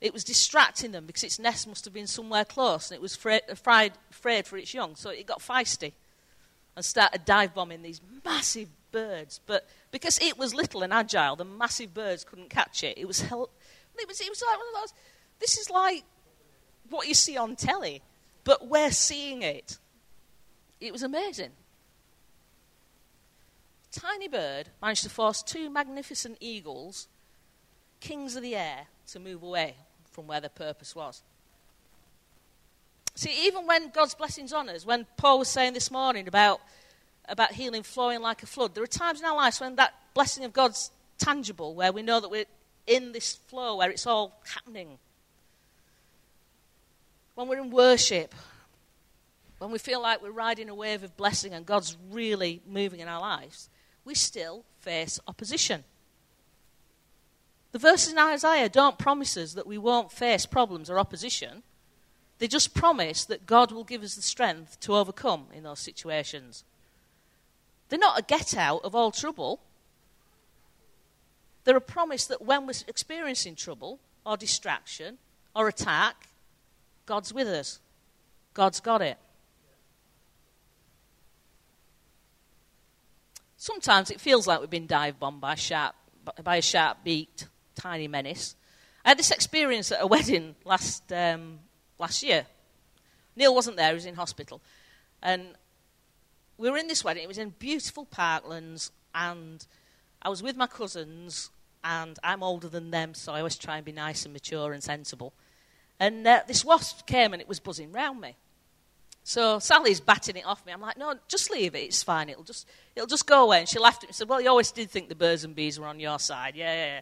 It 0.00 0.12
was 0.14 0.24
distracting 0.24 0.92
them 0.92 1.04
because 1.04 1.22
its 1.24 1.38
nest 1.38 1.68
must 1.68 1.84
have 1.84 1.92
been 1.92 2.06
somewhere 2.06 2.44
close 2.44 2.90
and 2.90 2.96
it 2.96 3.02
was 3.02 3.14
afraid, 3.14 3.42
afraid 3.50 4.46
for 4.46 4.56
its 4.56 4.72
young. 4.72 4.96
So 4.96 5.10
it 5.10 5.26
got 5.26 5.40
feisty 5.40 5.92
and 6.74 6.84
started 6.84 7.26
dive 7.26 7.54
bombing 7.54 7.82
these 7.82 8.00
massive 8.24 8.68
birds. 8.92 9.40
But 9.46 9.68
because 9.90 10.18
it 10.22 10.38
was 10.38 10.54
little 10.54 10.82
and 10.82 10.92
agile, 10.92 11.36
the 11.36 11.44
massive 11.44 11.92
birds 11.92 12.24
couldn't 12.24 12.48
catch 12.48 12.82
it. 12.82 12.96
It 12.96 13.06
was, 13.06 13.20
hel- 13.20 13.50
it 13.98 14.08
was, 14.08 14.20
it 14.22 14.30
was 14.30 14.42
like 14.42 14.56
one 14.56 14.66
of 14.74 14.80
those 14.80 14.94
this 15.40 15.56
is 15.58 15.70
like 15.70 16.04
what 16.90 17.08
you 17.08 17.14
see 17.14 17.36
on 17.36 17.56
telly, 17.56 18.02
but 18.44 18.68
we're 18.68 18.92
seeing 18.92 19.42
it. 19.42 19.78
It 20.80 20.92
was 20.92 21.02
amazing. 21.02 21.50
Tiny 23.92 24.28
bird 24.28 24.68
managed 24.80 25.02
to 25.02 25.10
force 25.10 25.42
two 25.42 25.68
magnificent 25.68 26.38
eagles, 26.40 27.08
kings 28.00 28.36
of 28.36 28.42
the 28.42 28.54
air, 28.54 28.86
to 29.08 29.18
move 29.18 29.42
away 29.42 29.74
from 30.12 30.26
where 30.26 30.40
their 30.40 30.50
purpose 30.50 30.94
was. 30.94 31.22
See, 33.14 33.46
even 33.46 33.66
when 33.66 33.90
God's 33.90 34.14
blessings 34.14 34.52
on 34.52 34.68
us, 34.68 34.86
when 34.86 35.06
Paul 35.16 35.40
was 35.40 35.48
saying 35.48 35.72
this 35.72 35.90
morning 35.90 36.28
about, 36.28 36.60
about 37.28 37.52
healing 37.52 37.82
flowing 37.82 38.20
like 38.20 38.42
a 38.42 38.46
flood, 38.46 38.74
there 38.74 38.84
are 38.84 38.88
times 38.88 39.20
in 39.20 39.26
our 39.26 39.36
lives 39.36 39.60
when 39.60 39.76
that 39.76 39.94
blessing 40.14 40.44
of 40.44 40.52
God's 40.52 40.90
tangible, 41.18 41.74
where 41.74 41.92
we 41.92 42.02
know 42.02 42.20
that 42.20 42.30
we're 42.30 42.46
in 42.86 43.12
this 43.12 43.34
flow, 43.48 43.76
where 43.76 43.90
it's 43.90 44.06
all 44.06 44.40
happening 44.54 44.98
when 47.40 47.48
we're 47.48 47.58
in 47.58 47.70
worship, 47.70 48.34
when 49.58 49.70
we 49.70 49.78
feel 49.78 50.02
like 50.02 50.22
we're 50.22 50.30
riding 50.30 50.68
a 50.68 50.74
wave 50.74 51.02
of 51.02 51.16
blessing 51.16 51.54
and 51.54 51.64
God's 51.64 51.96
really 52.10 52.60
moving 52.66 53.00
in 53.00 53.08
our 53.08 53.18
lives, 53.18 53.70
we 54.04 54.14
still 54.14 54.64
face 54.78 55.20
opposition. 55.26 55.84
The 57.72 57.78
verses 57.78 58.12
in 58.12 58.18
Isaiah 58.18 58.68
don't 58.68 58.98
promise 58.98 59.36
us 59.36 59.54
that 59.54 59.66
we 59.66 59.78
won't 59.78 60.10
face 60.10 60.46
problems 60.46 60.90
or 60.90 60.98
opposition. 60.98 61.62
They 62.38 62.48
just 62.48 62.74
promise 62.74 63.24
that 63.26 63.46
God 63.46 63.70
will 63.70 63.84
give 63.84 64.02
us 64.02 64.16
the 64.16 64.22
strength 64.22 64.80
to 64.80 64.96
overcome 64.96 65.46
in 65.54 65.62
those 65.62 65.80
situations. 65.80 66.64
They're 67.88 67.98
not 67.98 68.18
a 68.18 68.22
get 68.22 68.56
out 68.56 68.82
of 68.84 68.94
all 68.94 69.10
trouble. 69.10 69.60
They're 71.64 71.76
a 71.76 71.80
promise 71.80 72.26
that 72.26 72.42
when 72.42 72.66
we're 72.66 72.72
experiencing 72.88 73.54
trouble 73.54 74.00
or 74.24 74.36
distraction 74.36 75.18
or 75.54 75.68
attack 75.68 76.28
God's 77.06 77.34
with 77.34 77.48
us. 77.48 77.80
God's 78.54 78.80
got 78.80 79.02
it. 79.02 79.18
Sometimes 83.62 84.10
it 84.10 84.22
feels 84.22 84.46
like 84.46 84.58
we've 84.58 84.70
been 84.70 84.86
dive 84.86 85.20
bombed 85.20 85.42
by, 85.42 85.54
sharp, 85.54 85.94
by 86.42 86.56
a 86.56 86.62
sharp 86.62 87.04
beaked 87.04 87.46
tiny 87.74 88.08
menace. 88.08 88.56
I 89.04 89.10
had 89.10 89.18
this 89.18 89.30
experience 89.30 89.92
at 89.92 90.00
a 90.00 90.06
wedding 90.14 90.54
last, 90.64 91.12
um, 91.12 91.58
last 91.98 92.22
year. 92.22 92.46
Neil 93.36 93.54
wasn't 93.54 93.76
there, 93.76 93.88
he 93.88 93.94
was 93.96 94.06
in 94.06 94.14
hospital. 94.14 94.62
And 95.22 95.48
we 96.56 96.70
were 96.70 96.78
in 96.78 96.88
this 96.88 97.04
wedding, 97.04 97.22
it 97.22 97.28
was 97.28 97.36
in 97.36 97.50
beautiful 97.58 98.06
parklands, 98.06 98.92
and 99.14 99.66
I 100.22 100.30
was 100.30 100.42
with 100.42 100.56
my 100.56 100.66
cousins, 100.66 101.50
and 101.84 102.18
I'm 102.24 102.42
older 102.42 102.68
than 102.70 102.90
them, 102.90 103.12
so 103.12 103.34
I 103.34 103.40
always 103.40 103.58
try 103.58 103.76
and 103.76 103.84
be 103.84 103.92
nice 103.92 104.24
and 104.24 104.32
mature 104.32 104.72
and 104.72 104.82
sensible. 104.82 105.34
And 105.98 106.26
uh, 106.26 106.44
this 106.48 106.64
wasp 106.64 107.06
came 107.06 107.34
and 107.34 107.42
it 107.42 107.48
was 107.48 107.60
buzzing 107.60 107.92
round 107.92 108.22
me. 108.22 108.36
So 109.22 109.58
Sally's 109.58 110.00
batting 110.00 110.36
it 110.36 110.46
off 110.46 110.64
me. 110.64 110.72
I'm 110.72 110.80
like, 110.80 110.96
no, 110.96 111.14
just 111.28 111.50
leave 111.50 111.74
it. 111.74 111.80
It's 111.80 112.02
fine. 112.02 112.28
It'll 112.28 112.42
just, 112.42 112.66
it'll 112.96 113.06
just 113.06 113.26
go 113.26 113.44
away. 113.44 113.60
And 113.60 113.68
she 113.68 113.78
laughed 113.78 114.02
at 114.02 114.04
me 114.04 114.08
and 114.08 114.16
said, 114.16 114.28
well, 114.28 114.40
you 114.40 114.48
always 114.48 114.72
did 114.72 114.90
think 114.90 115.08
the 115.08 115.14
birds 115.14 115.44
and 115.44 115.54
bees 115.54 115.78
were 115.78 115.86
on 115.86 116.00
your 116.00 116.18
side. 116.18 116.56
Yeah, 116.56 116.72
yeah, 116.72 116.86
yeah. 116.86 117.00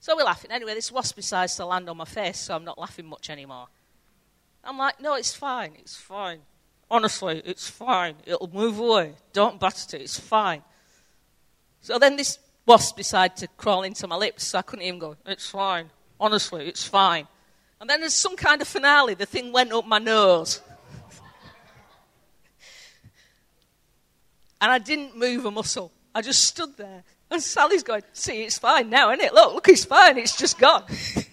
So 0.00 0.14
we're 0.16 0.24
laughing. 0.24 0.50
Anyway, 0.50 0.74
this 0.74 0.92
wasp 0.92 1.16
decides 1.16 1.56
to 1.56 1.66
land 1.66 1.88
on 1.88 1.96
my 1.96 2.04
face, 2.04 2.38
so 2.38 2.54
I'm 2.54 2.64
not 2.64 2.78
laughing 2.78 3.06
much 3.06 3.30
anymore. 3.30 3.66
I'm 4.62 4.78
like, 4.78 5.00
no, 5.00 5.14
it's 5.14 5.34
fine. 5.34 5.72
It's 5.78 5.96
fine. 5.96 6.40
Honestly, 6.90 7.42
it's 7.44 7.68
fine. 7.68 8.14
It'll 8.26 8.50
move 8.52 8.78
away. 8.78 9.14
Don't 9.32 9.58
bat 9.58 9.82
at 9.88 9.94
it. 9.94 10.02
It's 10.02 10.20
fine. 10.20 10.62
So 11.80 11.98
then 11.98 12.16
this 12.16 12.38
wasp 12.66 12.96
decided 12.96 13.36
to 13.38 13.48
crawl 13.56 13.82
into 13.84 14.06
my 14.06 14.16
lips, 14.16 14.44
so 14.44 14.58
I 14.58 14.62
couldn't 14.62 14.84
even 14.84 14.98
go, 14.98 15.16
it's 15.24 15.48
fine. 15.48 15.90
Honestly, 16.18 16.66
it's 16.66 16.84
fine. 16.84 17.28
And 17.80 17.88
then, 17.88 18.00
there's 18.00 18.14
some 18.14 18.36
kind 18.36 18.62
of 18.62 18.68
finale, 18.68 19.14
the 19.14 19.26
thing 19.26 19.52
went 19.52 19.72
up 19.72 19.86
my 19.86 19.98
nose. 19.98 20.62
And 24.60 24.70
I 24.70 24.78
didn't 24.78 25.16
move 25.16 25.44
a 25.44 25.50
muscle. 25.50 25.92
I 26.14 26.22
just 26.22 26.44
stood 26.44 26.76
there. 26.76 27.04
And 27.30 27.42
Sally's 27.42 27.82
going, 27.82 28.02
See, 28.12 28.44
it's 28.44 28.58
fine 28.58 28.88
now, 28.90 29.10
isn't 29.10 29.24
it? 29.24 29.34
Look, 29.34 29.54
look, 29.54 29.68
it's 29.68 29.84
fine. 29.84 30.18
It's 30.18 30.36
just 30.36 30.58
gone. 30.58 30.84
and 30.88 31.26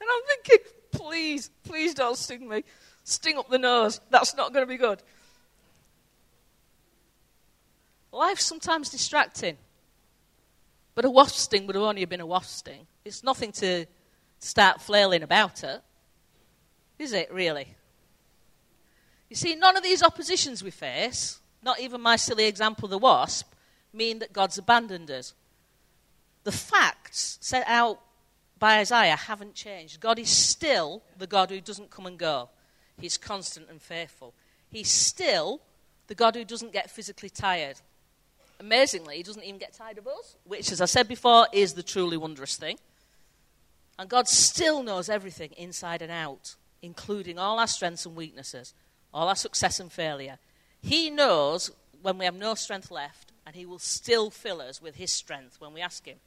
I'm 0.00 0.22
thinking, 0.26 0.66
Please, 0.92 1.50
please 1.64 1.94
don't 1.94 2.16
sting 2.16 2.48
me. 2.48 2.64
Sting 3.04 3.38
up 3.38 3.48
the 3.48 3.58
nose. 3.58 4.00
That's 4.10 4.36
not 4.36 4.52
going 4.52 4.64
to 4.64 4.68
be 4.68 4.76
good. 4.76 5.02
Life's 8.12 8.44
sometimes 8.44 8.90
distracting. 8.90 9.56
But 10.94 11.04
a 11.04 11.10
wasp 11.10 11.36
sting 11.36 11.66
would 11.66 11.76
have 11.76 11.84
only 11.84 12.04
been 12.04 12.20
a 12.20 12.26
wasp 12.26 12.50
sting. 12.50 12.86
It's 13.04 13.24
nothing 13.24 13.52
to 13.52 13.86
start 14.38 14.80
flailing 14.80 15.22
about 15.22 15.62
it, 15.64 15.80
is 16.98 17.12
it, 17.12 17.32
really? 17.32 17.74
You 19.30 19.36
see, 19.36 19.54
none 19.54 19.76
of 19.76 19.82
these 19.82 20.02
oppositions 20.02 20.62
we 20.62 20.72
face, 20.72 21.38
not 21.62 21.80
even 21.80 22.00
my 22.00 22.16
silly 22.16 22.46
example 22.46 22.88
the 22.88 22.98
wasp, 22.98 23.54
mean 23.92 24.18
that 24.18 24.32
God's 24.32 24.58
abandoned 24.58 25.10
us. 25.10 25.34
The 26.42 26.52
facts 26.52 27.38
set 27.40 27.64
out 27.66 28.00
by 28.58 28.78
Isaiah 28.78 29.16
haven't 29.16 29.54
changed. 29.54 30.00
God 30.00 30.18
is 30.18 30.28
still 30.28 31.02
the 31.16 31.26
God 31.26 31.50
who 31.50 31.60
doesn't 31.60 31.90
come 31.90 32.06
and 32.06 32.18
go, 32.18 32.50
He's 33.00 33.16
constant 33.16 33.70
and 33.70 33.80
faithful. 33.80 34.34
He's 34.68 34.90
still 34.90 35.62
the 36.08 36.14
God 36.14 36.34
who 36.34 36.44
doesn't 36.44 36.72
get 36.72 36.90
physically 36.90 37.30
tired. 37.30 37.80
Amazingly, 38.58 39.16
He 39.16 39.22
doesn't 39.22 39.44
even 39.44 39.58
get 39.58 39.72
tired 39.72 39.96
of 39.96 40.06
us, 40.06 40.36
which, 40.44 40.72
as 40.72 40.80
I 40.80 40.86
said 40.86 41.08
before, 41.08 41.46
is 41.52 41.74
the 41.74 41.82
truly 41.82 42.16
wondrous 42.16 42.56
thing. 42.56 42.78
And 43.98 44.10
God 44.10 44.28
still 44.28 44.82
knows 44.82 45.08
everything 45.08 45.52
inside 45.56 46.02
and 46.02 46.10
out, 46.10 46.56
including 46.82 47.38
all 47.38 47.58
our 47.58 47.66
strengths 47.66 48.06
and 48.06 48.16
weaknesses, 48.16 48.74
all 49.12 49.28
our 49.28 49.36
success 49.36 49.80
and 49.80 49.90
failure. 49.90 50.38
He 50.80 51.10
knows 51.10 51.70
when 52.02 52.18
we 52.18 52.24
have 52.24 52.34
no 52.34 52.54
strength 52.54 52.90
left, 52.90 53.32
and 53.46 53.54
He 53.54 53.66
will 53.66 53.78
still 53.78 54.30
fill 54.30 54.60
us 54.60 54.80
with 54.80 54.96
His 54.96 55.12
strength 55.12 55.60
when 55.60 55.72
we 55.72 55.80
ask 55.80 56.06
Him. 56.06 56.18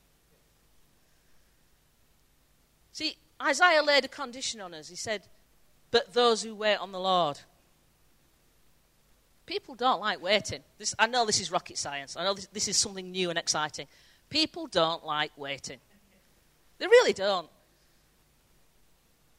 See, 2.92 3.18
Isaiah 3.42 3.84
laid 3.84 4.06
a 4.06 4.08
condition 4.08 4.62
on 4.62 4.74
us. 4.74 4.90
He 4.90 4.96
said, 4.96 5.24
But 5.92 6.14
those 6.14 6.44
who 6.44 6.56
wait 6.56 6.78
on 6.78 6.92
the 6.92 7.00
Lord. 7.00 7.40
People 9.46 9.76
don't 9.76 10.00
like 10.00 10.22
waiting. 10.22 10.62
This, 10.78 10.96
I 10.98 11.08
know 11.08 11.26
this 11.26 11.42
is 11.42 11.52
rocket 11.52 11.78
science. 11.78 12.16
I 12.16 12.24
know 12.24 12.34
this, 12.34 12.48
this 12.48 12.68
is 12.68 12.78
something 12.78 13.12
new 13.12 13.30
and 13.30 13.38
exciting. 13.38 13.88
People 14.30 14.68
don't 14.68 15.06
like 15.06 15.32
waiting. 15.36 15.80
They 16.78 16.88
really 16.88 17.14
don't. 17.14 17.50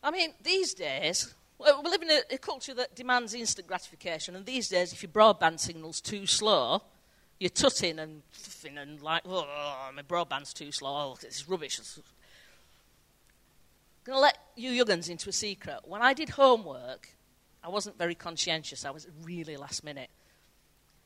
I 0.02 0.11
mean, 0.11 0.35
these 0.42 0.74
days, 0.74 1.35
we 1.58 1.90
live 1.90 2.02
in 2.02 2.10
a, 2.10 2.20
a, 2.34 2.38
culture 2.38 2.74
that 2.74 2.94
demands 2.94 3.32
instant 3.34 3.66
gratification, 3.66 4.36
and 4.36 4.44
these 4.44 4.68
days, 4.68 4.92
if 4.92 5.02
your 5.02 5.10
broadband 5.10 5.60
signal's 5.60 6.00
too 6.00 6.26
slow, 6.26 6.82
you're 7.38 7.50
tutting 7.50 7.98
and 7.98 8.22
and 8.76 9.02
like, 9.02 9.22
oh, 9.26 9.90
my 9.94 10.02
broadband's 10.02 10.52
too 10.52 10.72
slow, 10.72 10.90
oh, 10.90 11.18
it's 11.22 11.48
rubbish. 11.48 11.78
I'm 11.78 12.02
going 14.04 14.16
to 14.16 14.20
let 14.20 14.38
you 14.56 14.70
young'uns 14.70 15.08
into 15.08 15.28
a 15.28 15.32
secret. 15.32 15.80
When 15.84 16.02
I 16.02 16.12
did 16.12 16.30
homework, 16.30 17.08
I 17.62 17.68
wasn't 17.68 17.96
very 17.96 18.14
conscientious. 18.14 18.84
I 18.84 18.90
was 18.90 19.06
really 19.22 19.56
last 19.56 19.82
minute. 19.82 20.10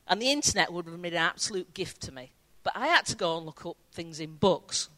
And 0.07 0.21
the 0.21 0.31
internet 0.31 0.73
would 0.73 0.85
have 0.85 1.01
been 1.01 1.13
an 1.13 1.19
absolute 1.19 1.73
gift 1.73 2.01
to 2.01 2.11
me. 2.11 2.31
But 2.63 2.73
I 2.75 2.87
had 2.87 3.05
to 3.07 3.15
go 3.15 3.37
and 3.37 3.45
look 3.45 3.65
up 3.65 3.77
things 3.93 4.19
in 4.19 4.35
books. 4.35 4.89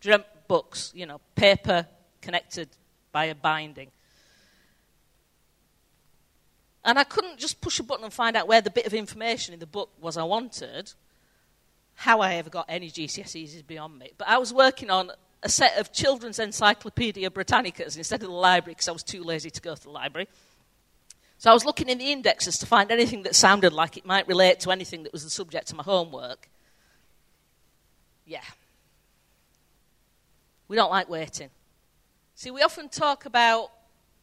Dreamt 0.00 0.26
books, 0.48 0.90
you 0.94 1.06
know, 1.06 1.20
paper 1.36 1.86
connected 2.20 2.68
by 3.12 3.26
a 3.26 3.34
binding. 3.34 3.90
And 6.86 7.00
I 7.00 7.04
couldn't 7.04 7.38
just 7.38 7.60
push 7.60 7.80
a 7.80 7.82
button 7.82 8.04
and 8.04 8.12
find 8.12 8.36
out 8.36 8.46
where 8.46 8.60
the 8.60 8.70
bit 8.70 8.86
of 8.86 8.94
information 8.94 9.52
in 9.52 9.58
the 9.58 9.66
book 9.66 9.90
was 10.00 10.16
I 10.16 10.22
wanted. 10.22 10.92
How 11.96 12.20
I 12.20 12.34
ever 12.34 12.48
got 12.48 12.66
any 12.68 12.90
GCSEs 12.90 13.56
is 13.56 13.62
beyond 13.62 13.98
me. 13.98 14.12
But 14.16 14.28
I 14.28 14.38
was 14.38 14.54
working 14.54 14.88
on 14.88 15.10
a 15.42 15.48
set 15.48 15.78
of 15.78 15.92
children's 15.92 16.38
Encyclopedia 16.38 17.28
Britannicas 17.28 17.96
instead 17.96 18.22
of 18.22 18.28
the 18.28 18.34
library 18.34 18.74
because 18.74 18.86
I 18.86 18.92
was 18.92 19.02
too 19.02 19.24
lazy 19.24 19.50
to 19.50 19.60
go 19.60 19.74
to 19.74 19.82
the 19.82 19.90
library. 19.90 20.28
So 21.38 21.50
I 21.50 21.54
was 21.54 21.64
looking 21.64 21.88
in 21.88 21.98
the 21.98 22.12
indexes 22.12 22.56
to 22.58 22.66
find 22.66 22.92
anything 22.92 23.24
that 23.24 23.34
sounded 23.34 23.72
like 23.72 23.96
it 23.96 24.06
might 24.06 24.28
relate 24.28 24.60
to 24.60 24.70
anything 24.70 25.02
that 25.02 25.12
was 25.12 25.24
the 25.24 25.30
subject 25.30 25.70
of 25.70 25.76
my 25.76 25.82
homework. 25.82 26.48
Yeah. 28.24 28.40
We 30.68 30.76
don't 30.76 30.90
like 30.90 31.08
waiting. 31.08 31.50
See, 32.36 32.52
we 32.52 32.62
often 32.62 32.88
talk 32.88 33.26
about 33.26 33.72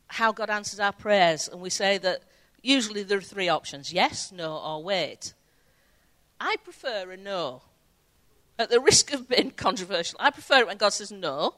how 0.08 0.32
God 0.32 0.50
answers 0.50 0.80
our 0.80 0.94
prayers, 0.94 1.50
and 1.50 1.60
we 1.60 1.70
say 1.70 1.98
that 1.98 2.24
usually 2.64 3.04
there 3.04 3.20
are 3.20 3.22
three 3.22 3.50
options 3.50 3.94
yes, 3.94 4.32
no, 4.32 4.58
or 4.58 4.82
wait. 4.82 5.34
I 6.40 6.56
prefer 6.64 7.12
a 7.12 7.18
no 7.18 7.62
at 8.58 8.70
the 8.70 8.80
risk 8.80 9.14
of 9.14 9.28
being 9.28 9.52
controversial, 9.56 10.18
I 10.20 10.32
prefer 10.32 10.60
it 10.60 10.68
when 10.68 10.78
God 10.78 10.90
says 10.90 11.12
no, 11.12 11.56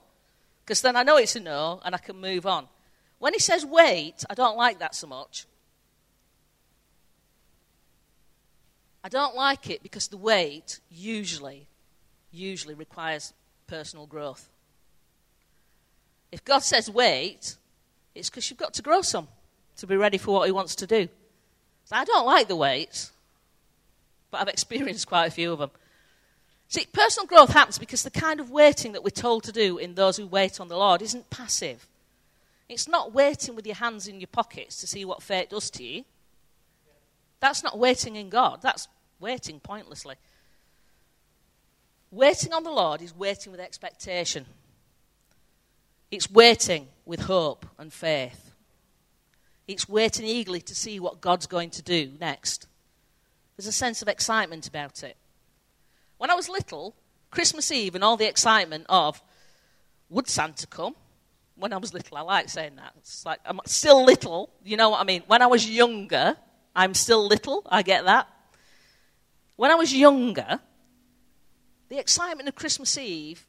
because 0.63 0.81
then 0.81 0.95
I 0.95 1.03
know 1.03 1.17
it's 1.17 1.35
a 1.35 1.39
no 1.39 1.79
and 1.85 1.95
I 1.95 1.99
can 1.99 2.19
move 2.19 2.45
on. 2.45 2.67
When 3.19 3.33
He 3.33 3.39
says 3.39 3.65
wait, 3.65 4.25
I 4.29 4.33
don't 4.33 4.57
like 4.57 4.79
that 4.79 4.95
so 4.95 5.07
much. 5.07 5.45
I 9.03 9.09
don't 9.09 9.35
like 9.35 9.69
it 9.69 9.83
because 9.83 10.07
the 10.07 10.17
wait 10.17 10.79
usually, 10.89 11.67
usually 12.31 12.73
requires 12.73 13.33
personal 13.67 14.07
growth. 14.07 14.49
If 16.31 16.43
God 16.43 16.59
says 16.59 16.89
wait, 16.89 17.55
it's 18.15 18.29
because 18.29 18.49
you've 18.49 18.59
got 18.59 18.73
to 18.73 18.81
grow 18.81 19.01
some 19.01 19.27
to 19.77 19.87
be 19.87 19.97
ready 19.97 20.17
for 20.17 20.33
what 20.33 20.47
He 20.47 20.51
wants 20.51 20.75
to 20.75 20.87
do. 20.87 21.07
So 21.85 21.95
I 21.95 22.03
don't 22.05 22.25
like 22.25 22.47
the 22.47 22.55
waits, 22.55 23.11
but 24.31 24.41
I've 24.41 24.47
experienced 24.47 25.07
quite 25.07 25.27
a 25.27 25.31
few 25.31 25.53
of 25.53 25.59
them. 25.59 25.71
See, 26.67 26.87
personal 26.91 27.27
growth 27.27 27.51
happens 27.51 27.77
because 27.77 28.03
the 28.03 28.09
kind 28.09 28.39
of 28.39 28.49
waiting 28.49 28.93
that 28.93 29.03
we're 29.03 29.11
told 29.11 29.43
to 29.43 29.51
do 29.51 29.77
in 29.77 29.93
those 29.93 30.17
who 30.17 30.25
wait 30.25 30.59
on 30.59 30.67
the 30.67 30.77
Lord 30.77 31.01
isn't 31.01 31.29
passive. 31.29 31.87
It's 32.67 32.87
not 32.87 33.13
waiting 33.13 33.55
with 33.55 33.67
your 33.67 33.75
hands 33.75 34.07
in 34.07 34.19
your 34.19 34.27
pockets 34.27 34.81
to 34.81 34.87
see 34.87 35.05
what 35.05 35.21
fate 35.21 35.51
does 35.51 35.69
to 35.71 35.83
you. 35.83 36.03
That's 37.39 37.63
not 37.63 37.77
waiting 37.77 38.15
in 38.15 38.29
God, 38.29 38.61
that's 38.61 38.87
waiting 39.19 39.59
pointlessly. 39.59 40.15
Waiting 42.09 42.53
on 42.53 42.63
the 42.63 42.71
Lord 42.71 43.01
is 43.01 43.15
waiting 43.15 43.51
with 43.51 43.61
expectation. 43.61 44.45
It's 46.09 46.31
waiting 46.31 46.87
with 47.05 47.21
hope 47.21 47.65
and 47.77 47.91
faith. 47.91 48.44
It's 49.67 49.89
waiting 49.89 50.25
eagerly 50.25 50.61
to 50.61 50.75
see 50.75 50.99
what 50.99 51.21
God's 51.21 51.47
going 51.47 51.71
to 51.71 51.81
do 51.81 52.11
next. 52.19 52.67
There's 53.57 53.67
a 53.67 53.71
sense 53.71 54.01
of 54.01 54.07
excitement 54.07 54.67
about 54.67 55.03
it. 55.03 55.17
When 56.17 56.29
I 56.29 56.35
was 56.35 56.49
little, 56.49 56.95
Christmas 57.31 57.71
Eve 57.71 57.95
and 57.95 58.03
all 58.03 58.17
the 58.17 58.27
excitement 58.27 58.85
of 58.89 59.21
would 60.09 60.27
Santa 60.27 60.67
come? 60.67 60.95
When 61.55 61.73
I 61.73 61.77
was 61.77 61.93
little, 61.93 62.17
I 62.17 62.21
like 62.21 62.49
saying 62.49 62.75
that. 62.75 62.93
It's 62.97 63.25
like 63.25 63.39
I'm 63.45 63.59
still 63.65 64.03
little, 64.03 64.49
you 64.63 64.77
know 64.77 64.89
what 64.89 65.01
I 65.01 65.03
mean? 65.03 65.23
When 65.27 65.41
I 65.41 65.47
was 65.47 65.69
younger, 65.69 66.35
I'm 66.75 66.93
still 66.93 67.25
little, 67.25 67.63
I 67.65 67.81
get 67.81 68.05
that. 68.05 68.27
When 69.55 69.71
I 69.71 69.75
was 69.75 69.93
younger, 69.93 70.59
the 71.89 71.97
excitement 71.97 72.49
of 72.49 72.55
Christmas 72.55 72.97
Eve 72.97 73.45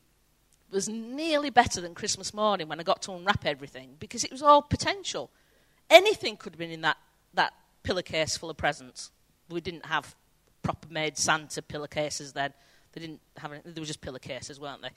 was 0.71 0.89
nearly 0.89 1.51
better 1.51 1.81
than 1.81 1.95
Christmas 1.95 2.33
morning 2.33 2.69
when 2.69 2.81
I 2.81 2.85
got 2.85 3.03
to 3.03 3.13
unwrap 3.13 3.45
everything 3.45 3.97
because 3.99 4.25
it 4.25 4.31
was 4.31 4.43
all 4.43 4.63
potential. 4.63 5.31
Anything 5.89 6.37
could 6.37 6.53
have 6.53 6.59
been 6.59 6.71
in 6.71 6.81
that, 6.83 6.97
that 7.35 7.53
pillowcase 7.83 8.37
full 8.37 8.51
of 8.51 8.57
presents. 8.57 9.11
We 9.49 9.61
didn't 9.61 9.87
have 9.87 10.15
proper 10.63 10.89
made 10.91 11.17
Santa 11.17 11.63
pillowcases 11.63 12.33
then. 12.33 12.53
They 12.93 13.01
didn't 13.01 13.21
have 13.37 13.53
any, 13.53 13.63
they 13.65 13.81
were 13.81 13.87
just 13.87 14.01
pillowcases, 14.01 14.59
weren't 14.59 14.83
they? 14.83 14.91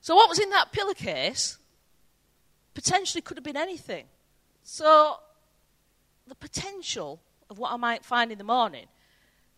So 0.00 0.14
what 0.14 0.28
was 0.28 0.38
in 0.38 0.50
that 0.50 0.72
pillowcase 0.72 1.58
potentially 2.74 3.22
could 3.22 3.36
have 3.36 3.44
been 3.44 3.56
anything. 3.56 4.06
So 4.62 5.16
the 6.26 6.34
potential 6.34 7.20
of 7.50 7.58
what 7.58 7.72
I 7.72 7.76
might 7.76 8.04
find 8.04 8.30
in 8.32 8.38
the 8.38 8.44
morning 8.44 8.86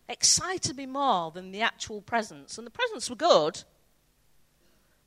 excited 0.07 0.75
me 0.75 0.85
more 0.85 1.31
than 1.31 1.51
the 1.51 1.61
actual 1.61 2.01
presents. 2.01 2.57
And 2.57 2.67
the 2.67 2.71
presents 2.71 3.09
were 3.09 3.15
good, 3.15 3.63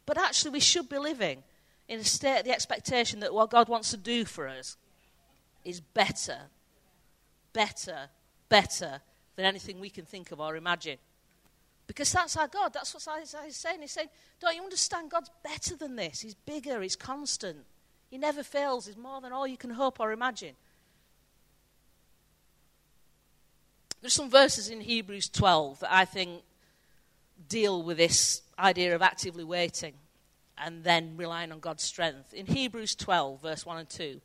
but 0.06 0.18
actually 0.18 0.52
we 0.52 0.60
should 0.60 0.88
be 0.88 0.98
living 0.98 1.42
in 1.88 2.00
a 2.00 2.04
state 2.04 2.40
of 2.40 2.44
the 2.44 2.52
expectation 2.52 3.20
that 3.20 3.34
what 3.34 3.50
God 3.50 3.68
wants 3.68 3.90
to 3.90 3.96
do 3.96 4.24
for 4.24 4.48
us 4.48 4.76
is 5.64 5.80
better, 5.80 6.38
better, 7.52 8.08
better 8.48 9.00
than 9.36 9.44
anything 9.44 9.80
we 9.80 9.90
can 9.90 10.04
think 10.04 10.30
of 10.30 10.40
or 10.40 10.56
imagine. 10.56 10.98
Because 11.86 12.10
that's 12.12 12.36
our 12.36 12.48
God. 12.48 12.72
That's 12.72 12.94
what 12.94 13.06
Isaiah's 13.20 13.56
saying. 13.56 13.82
He's 13.82 13.90
saying, 13.90 14.08
Don't 14.40 14.56
you 14.56 14.62
understand? 14.62 15.10
God's 15.10 15.30
better 15.42 15.76
than 15.76 15.96
this. 15.96 16.20
He's 16.20 16.34
bigger. 16.34 16.80
He's 16.80 16.96
constant. 16.96 17.58
He 18.08 18.16
never 18.16 18.42
fails. 18.42 18.86
He's 18.86 18.96
more 18.96 19.20
than 19.20 19.32
all 19.32 19.46
you 19.46 19.58
can 19.58 19.70
hope 19.70 20.00
or 20.00 20.12
imagine. 20.12 20.54
There's 24.00 24.14
some 24.14 24.30
verses 24.30 24.68
in 24.68 24.80
Hebrews 24.80 25.28
12 25.28 25.80
that 25.80 25.92
I 25.92 26.04
think 26.04 26.42
deal 27.48 27.82
with 27.82 27.96
this 27.96 28.42
idea 28.58 28.94
of 28.94 29.02
actively 29.02 29.44
waiting 29.44 29.94
and 30.56 30.84
then 30.84 31.16
relying 31.16 31.52
on 31.52 31.60
God's 31.60 31.82
strength. 31.82 32.32
In 32.32 32.46
Hebrews 32.46 32.94
12, 32.94 33.42
verse 33.42 33.66
1 33.66 33.78
and 33.78 33.88
2, 33.88 34.20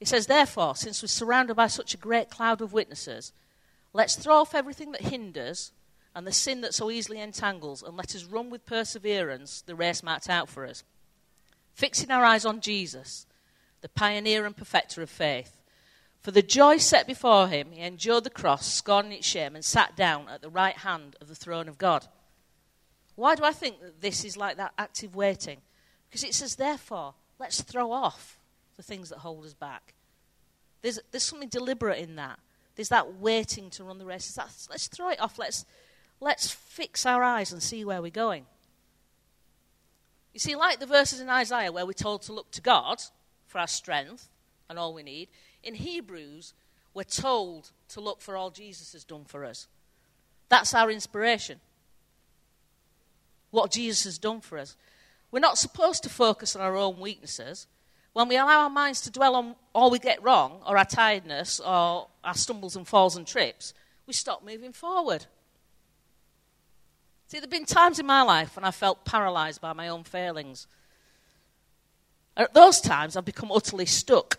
it 0.00 0.08
says, 0.08 0.26
Therefore, 0.26 0.76
since 0.76 1.02
we're 1.02 1.08
surrounded 1.08 1.54
by 1.54 1.66
such 1.66 1.94
a 1.94 1.98
great 1.98 2.30
cloud 2.30 2.60
of 2.60 2.72
witnesses, 2.72 3.32
Let's 3.96 4.14
throw 4.14 4.34
off 4.34 4.54
everything 4.54 4.92
that 4.92 5.00
hinders 5.00 5.72
and 6.14 6.26
the 6.26 6.32
sin 6.32 6.60
that 6.60 6.74
so 6.74 6.90
easily 6.90 7.18
entangles, 7.18 7.82
and 7.82 7.96
let 7.96 8.14
us 8.14 8.24
run 8.24 8.50
with 8.50 8.66
perseverance 8.66 9.62
the 9.62 9.74
race 9.74 10.02
marked 10.02 10.28
out 10.28 10.50
for 10.50 10.66
us. 10.66 10.84
Fixing 11.72 12.10
our 12.10 12.22
eyes 12.22 12.44
on 12.44 12.60
Jesus, 12.60 13.24
the 13.80 13.88
pioneer 13.88 14.44
and 14.44 14.54
perfecter 14.54 15.00
of 15.00 15.08
faith. 15.08 15.62
For 16.20 16.30
the 16.30 16.42
joy 16.42 16.76
set 16.76 17.06
before 17.06 17.48
him, 17.48 17.72
he 17.72 17.80
endured 17.80 18.24
the 18.24 18.30
cross, 18.30 18.70
scorning 18.70 19.12
its 19.12 19.26
shame, 19.26 19.54
and 19.54 19.64
sat 19.64 19.96
down 19.96 20.28
at 20.28 20.42
the 20.42 20.50
right 20.50 20.76
hand 20.76 21.16
of 21.18 21.28
the 21.28 21.34
throne 21.34 21.66
of 21.66 21.78
God. 21.78 22.06
Why 23.14 23.34
do 23.34 23.44
I 23.44 23.52
think 23.52 23.80
that 23.80 24.02
this 24.02 24.26
is 24.26 24.36
like 24.36 24.58
that 24.58 24.74
active 24.76 25.16
waiting? 25.16 25.62
Because 26.16 26.30
it 26.30 26.34
says, 26.34 26.54
therefore, 26.54 27.12
let's 27.38 27.60
throw 27.60 27.92
off 27.92 28.38
the 28.78 28.82
things 28.82 29.10
that 29.10 29.18
hold 29.18 29.44
us 29.44 29.52
back. 29.52 29.92
There's, 30.80 30.98
there's 31.10 31.24
something 31.24 31.50
deliberate 31.50 31.98
in 31.98 32.16
that. 32.16 32.38
There's 32.74 32.88
that 32.88 33.16
waiting 33.16 33.68
to 33.72 33.84
run 33.84 33.98
the 33.98 34.06
race. 34.06 34.32
That, 34.32 34.50
let's 34.70 34.86
throw 34.86 35.10
it 35.10 35.20
off. 35.20 35.38
Let's, 35.38 35.66
let's 36.18 36.50
fix 36.50 37.04
our 37.04 37.22
eyes 37.22 37.52
and 37.52 37.62
see 37.62 37.84
where 37.84 38.00
we're 38.00 38.10
going. 38.10 38.46
You 40.32 40.40
see, 40.40 40.56
like 40.56 40.80
the 40.80 40.86
verses 40.86 41.20
in 41.20 41.28
Isaiah 41.28 41.70
where 41.70 41.84
we're 41.84 41.92
told 41.92 42.22
to 42.22 42.32
look 42.32 42.50
to 42.52 42.62
God 42.62 43.02
for 43.46 43.58
our 43.58 43.66
strength 43.66 44.30
and 44.70 44.78
all 44.78 44.94
we 44.94 45.02
need, 45.02 45.28
in 45.62 45.74
Hebrews, 45.74 46.54
we're 46.94 47.04
told 47.04 47.72
to 47.90 48.00
look 48.00 48.22
for 48.22 48.38
all 48.38 48.48
Jesus 48.48 48.94
has 48.94 49.04
done 49.04 49.26
for 49.26 49.44
us. 49.44 49.68
That's 50.48 50.72
our 50.72 50.90
inspiration. 50.90 51.60
What 53.50 53.70
Jesus 53.70 54.04
has 54.04 54.16
done 54.16 54.40
for 54.40 54.56
us. 54.56 54.76
We're 55.30 55.40
not 55.40 55.58
supposed 55.58 56.02
to 56.04 56.08
focus 56.08 56.56
on 56.56 56.62
our 56.62 56.76
own 56.76 56.98
weaknesses. 56.98 57.66
When 58.12 58.28
we 58.28 58.36
allow 58.36 58.62
our 58.62 58.70
minds 58.70 59.02
to 59.02 59.10
dwell 59.10 59.34
on 59.34 59.56
all 59.74 59.90
we 59.90 59.98
get 59.98 60.22
wrong, 60.22 60.62
or 60.66 60.78
our 60.78 60.84
tiredness, 60.84 61.60
or 61.60 62.08
our 62.24 62.34
stumbles 62.34 62.76
and 62.76 62.88
falls 62.88 63.16
and 63.16 63.26
trips, 63.26 63.74
we 64.06 64.12
stop 64.12 64.44
moving 64.44 64.72
forward. 64.72 65.26
See, 67.28 67.38
there 67.38 67.42
have 67.42 67.50
been 67.50 67.66
times 67.66 67.98
in 67.98 68.06
my 68.06 68.22
life 68.22 68.56
when 68.56 68.64
I 68.64 68.70
felt 68.70 69.04
paralyzed 69.04 69.60
by 69.60 69.72
my 69.72 69.88
own 69.88 70.04
failings. 70.04 70.66
At 72.36 72.54
those 72.54 72.80
times, 72.80 73.16
I've 73.16 73.24
become 73.24 73.50
utterly 73.50 73.86
stuck, 73.86 74.38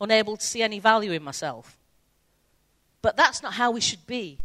unable 0.00 0.36
to 0.36 0.44
see 0.44 0.62
any 0.62 0.78
value 0.78 1.12
in 1.12 1.22
myself. 1.22 1.76
But 3.02 3.16
that's 3.16 3.42
not 3.42 3.52
how 3.52 3.70
we 3.70 3.82
should 3.82 4.06
be. 4.06 4.38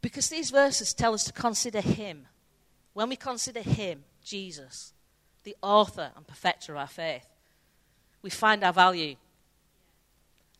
Because 0.00 0.28
these 0.28 0.50
verses 0.50 0.94
tell 0.94 1.12
us 1.12 1.24
to 1.24 1.32
consider 1.32 1.80
Him. 1.80 2.28
When 2.94 3.08
we 3.08 3.16
consider 3.16 3.60
Him, 3.60 4.04
Jesus, 4.22 4.92
the 5.44 5.56
author 5.62 6.10
and 6.16 6.26
perfecter 6.26 6.72
of 6.72 6.78
our 6.78 6.86
faith, 6.86 7.26
we 8.22 8.30
find 8.30 8.62
our 8.62 8.72
value. 8.72 9.16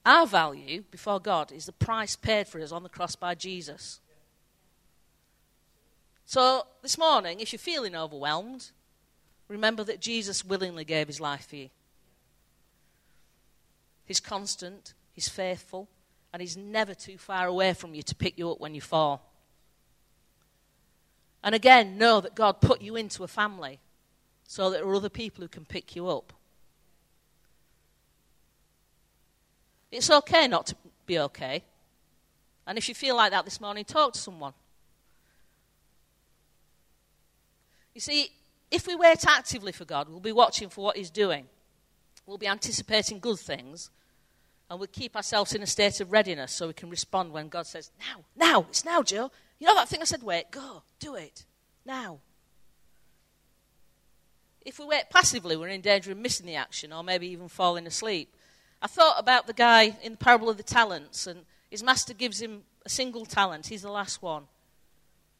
Our 0.05 0.27
value 0.27 0.83
before 0.91 1.21
God 1.21 1.53
is 1.53 1.67
the 1.67 1.73
price 1.73 2.17
paid 2.17 2.49
for 2.49 2.61
us 2.61 2.73
on 2.73 2.83
the 2.83 2.89
cross 2.89 3.15
by 3.15 3.35
Jesus. 3.35 4.01
So, 6.25 6.67
this 6.83 6.99
morning, 6.99 7.41
if 7.41 7.53
you're 7.53 7.59
feeling 7.59 7.95
overwhelmed, 7.95 8.71
remember 9.49 9.85
that 9.85 10.01
Jesus 10.01 10.45
willingly 10.45 10.85
gave 10.85 11.07
his 11.07 11.21
life 11.21 11.49
for 11.49 11.57
you. 11.57 11.71
He's 14.05 14.21
constant, 14.21 14.95
he's 15.13 15.29
faithful, 15.29 15.89
and 16.33 16.41
he's 16.41 16.57
never 16.57 16.95
too 16.95 17.19
far 17.19 17.47
away 17.47 17.75
from 17.75 17.95
you 17.95 18.03
to 18.03 18.15
pick 18.15 18.39
you 18.39 18.51
up 18.51 18.61
when 18.61 18.75
you 18.75 18.81
fall. 18.81 19.32
And 21.45 21.55
again, 21.55 21.99
know 21.99 22.21
that 22.21 22.35
God 22.35 22.61
put 22.61 22.83
you 22.83 22.97
into 22.97 23.25
a 23.25 23.29
family 23.29 23.81
so 24.47 24.71
that 24.71 24.79
there 24.79 24.89
are 24.89 24.95
other 24.95 25.09
people 25.09 25.43
who 25.43 25.49
can 25.49 25.65
pick 25.65 25.97
you 25.97 26.09
up. 26.09 26.33
It's 29.91 30.11
okay 30.11 30.47
not 30.49 30.67
to 30.67 30.77
be 31.07 31.19
okay. 31.19 31.65
And 32.67 32.79
if 32.79 32.89
you 32.89 32.95
feel 32.95 33.17
like 33.17 33.33
that 33.33 33.45
this 33.45 33.61
morning, 33.61 33.85
talk 33.85 34.13
to 34.15 34.19
someone. 34.19 34.55
You 37.95 38.01
see, 38.01 38.31
if 38.71 38.87
we 38.87 38.95
wait 38.95 39.27
actively 39.27 39.73
for 39.73 39.85
God, 39.85 40.09
we'll 40.09 40.21
be 40.21 40.33
watching 40.33 40.69
for 40.69 40.85
what 40.85 40.97
He's 40.97 41.11
doing. 41.11 41.47
We'll 42.25 42.39
be 42.39 42.47
anticipating 42.47 43.19
good 43.19 43.39
things. 43.39 43.91
And 44.71 44.79
we'll 44.79 44.89
keep 44.91 45.17
ourselves 45.17 45.55
in 45.55 45.63
a 45.63 45.67
state 45.67 46.01
of 46.01 46.13
readiness 46.13 46.53
so 46.53 46.69
we 46.69 46.73
can 46.73 46.89
respond 46.89 47.33
when 47.33 47.49
God 47.49 47.67
says, 47.67 47.91
Now, 47.99 48.25
now, 48.35 48.61
it's 48.71 48.85
now, 48.85 49.03
Joe. 49.03 49.31
You 49.63 49.69
know 49.69 49.77
that 49.77 49.89
thing 49.89 50.01
I 50.01 50.07
said, 50.07 50.25
wait, 50.25 50.51
go, 50.51 50.83
do 50.99 51.15
it, 51.15 51.45
now. 51.87 52.19
If 54.61 54.81
we 54.81 54.87
wait 54.87 55.05
passively, 55.09 55.57
we're 55.57 55.69
in 55.69 55.81
danger 55.81 56.11
of 56.11 56.19
missing 56.19 56.47
the 56.47 56.57
action 56.57 56.93
or 56.93 57.05
maybe 57.05 57.29
even 57.29 57.47
falling 57.47 57.87
asleep. 57.87 58.35
I 58.83 58.89
thought 58.89 59.21
about 59.21 59.47
the 59.47 59.53
guy 59.53 59.97
in 60.03 60.15
the 60.15 60.19
parable 60.19 60.51
of 60.51 60.57
the 60.57 60.65
talents, 60.65 61.29
and 61.29 61.45
his 61.71 61.81
master 61.81 62.13
gives 62.13 62.43
him 62.43 62.63
a 62.85 62.89
single 62.89 63.25
talent. 63.25 63.69
He's 63.69 63.83
the 63.83 63.91
last 63.93 64.21
one. 64.21 64.49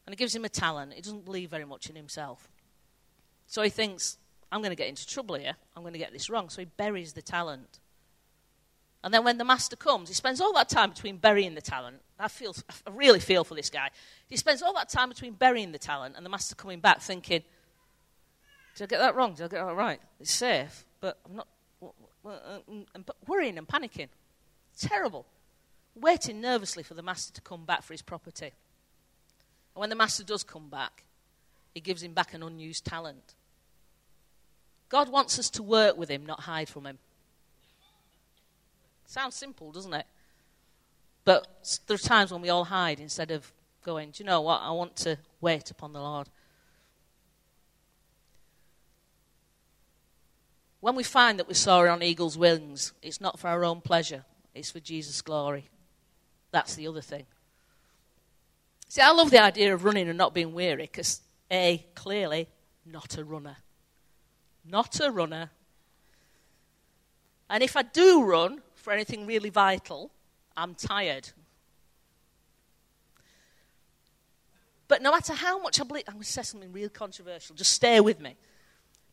And 0.07 0.15
he 0.15 0.17
gives 0.17 0.37
him 0.37 0.45
a 0.45 0.49
talent. 0.49 0.93
He 0.93 1.01
doesn't 1.01 1.25
believe 1.25 1.51
very 1.51 1.65
much 1.65 1.91
in 1.91 1.97
himself. 1.97 2.49
So 3.49 3.61
he 3.63 3.71
thinks, 3.71 4.19
I'm 4.53 4.61
going 4.61 4.71
to 4.71 4.77
get 4.77 4.87
into 4.87 5.05
trouble 5.05 5.35
here. 5.35 5.57
I'm 5.75 5.83
going 5.83 5.95
to 5.95 5.99
get 5.99 6.13
this 6.13 6.31
wrong. 6.31 6.49
So 6.49 6.61
he 6.61 6.67
buries 6.67 7.13
the 7.13 7.23
talent. 7.23 7.81
And 9.05 9.13
then 9.13 9.25
when 9.25 9.37
the 9.39 9.45
master 9.45 9.75
comes, 9.75 10.09
he 10.09 10.15
spends 10.15 10.41
all 10.41 10.53
that 10.55 10.69
time 10.69 10.91
between 10.91 11.17
burying 11.17 11.55
the 11.55 11.61
talent. 11.61 12.01
I, 12.19 12.29
feel, 12.29 12.55
I 12.87 12.91
really 12.91 13.19
feel 13.19 13.43
for 13.43 13.55
this 13.55 13.69
guy. 13.69 13.91
He 14.29 14.37
spends 14.37 14.63
all 14.63 14.73
that 14.75 14.89
time 14.89 15.09
between 15.09 15.33
burying 15.35 15.73
the 15.73 15.79
talent 15.79 16.15
and 16.17 16.25
the 16.25 16.31
master 16.31 16.55
coming 16.55 16.79
back 16.79 17.01
thinking, 17.01 17.43
Did 18.77 18.85
I 18.85 18.87
get 18.87 18.99
that 18.99 19.17
wrong? 19.17 19.35
Did 19.35 19.45
I 19.45 19.49
get 19.49 19.67
that 19.67 19.75
right? 19.75 20.01
It's 20.21 20.33
safe, 20.33 20.85
but 21.01 21.19
I'm 21.29 21.37
not. 21.37 21.49
Uh, 22.25 22.61
and 22.95 23.05
worrying 23.27 23.59
and 23.59 23.67
panicking. 23.67 24.09
Terrible. 24.79 25.27
Waiting 25.97 26.41
nervously 26.41 26.85
for 26.85 26.95
the 26.95 27.03
master 27.03 27.33
to 27.35 27.41
come 27.41 27.65
back 27.65 27.83
for 27.83 27.95
his 27.95 28.03
property. 28.03 28.53
And 29.75 29.81
when 29.81 29.91
the 29.91 29.97
master 29.97 30.23
does 30.23 30.45
come 30.45 30.69
back, 30.69 31.03
he 31.75 31.81
gives 31.81 32.03
him 32.03 32.13
back 32.13 32.33
an 32.35 32.45
unused 32.45 32.85
talent. 32.85 33.35
God 34.89 35.11
wants 35.11 35.39
us 35.39 35.51
to 35.51 35.63
work 35.63 35.97
with 35.97 36.09
him, 36.09 36.25
not 36.25 36.41
hide 36.41 36.69
from 36.69 36.87
him. 36.87 36.99
Sounds 39.13 39.35
simple, 39.35 39.71
doesn't 39.73 39.93
it? 39.93 40.07
But 41.27 41.47
there 41.87 41.97
are 41.97 41.99
times 41.99 42.33
when 42.33 42.41
we 42.41 42.49
all 42.49 42.65
hide 42.65 42.99
instead 42.99 43.31
of 43.31 43.53
going, 43.85 44.11
do 44.11 44.23
you 44.23 44.27
know 44.27 44.41
what? 44.41 44.63
I 44.63 44.71
want 44.71 44.97
to 44.97 45.19
wait 45.43 45.71
upon 45.71 45.93
the 45.93 46.01
Lord. 46.01 46.31
When 50.81 50.95
we 50.95 51.03
find 51.03 51.39
that 51.39 51.47
we're 51.47 51.53
soaring 51.53 51.93
on 51.93 52.03
eagle's 52.03 52.39
wings, 52.39 52.95
it's 53.03 53.21
not 53.21 53.39
for 53.39 53.49
our 53.49 53.67
own 53.67 53.83
pleasure, 53.83 54.25
it's 54.55 54.71
for 54.71 54.81
Jesus' 54.81 55.21
glory. 55.21 55.69
That's 56.51 56.75
the 56.75 56.89
other 56.89 57.03
thing. 57.03 57.27
See, 58.89 59.03
I 59.03 59.11
love 59.11 59.31
the 59.31 59.43
idea 59.43 59.75
of 59.75 59.85
running 59.85 60.09
and 60.09 60.17
not 60.17 60.33
being 60.33 60.55
weary 60.55 60.85
because, 60.85 61.21
A, 61.51 61.85
clearly, 61.95 62.49
not 62.87 63.19
a 63.19 63.25
runner. 63.25 63.59
Not 64.65 65.01
a 65.01 65.11
runner. 65.11 65.51
And 67.51 67.63
if 67.63 67.77
I 67.77 67.83
do 67.83 68.25
run 68.25 68.63
for 68.83 68.93
anything 68.93 69.27
really 69.27 69.49
vital, 69.49 70.11
I'm 70.57 70.75
tired. 70.75 71.31
But 74.89 75.01
no 75.01 75.11
matter 75.11 75.33
how 75.33 75.59
much 75.59 75.81
I 75.81 75.85
believe, 75.85 76.05
I'm 76.07 76.15
going 76.15 76.25
to 76.25 76.31
say 76.31 76.43
something 76.43 76.73
real 76.73 76.91
controversial, 76.91 77.57
just 77.57 77.73
stay 77.73 78.01
with 78.01 78.21
me. 78.21 78.37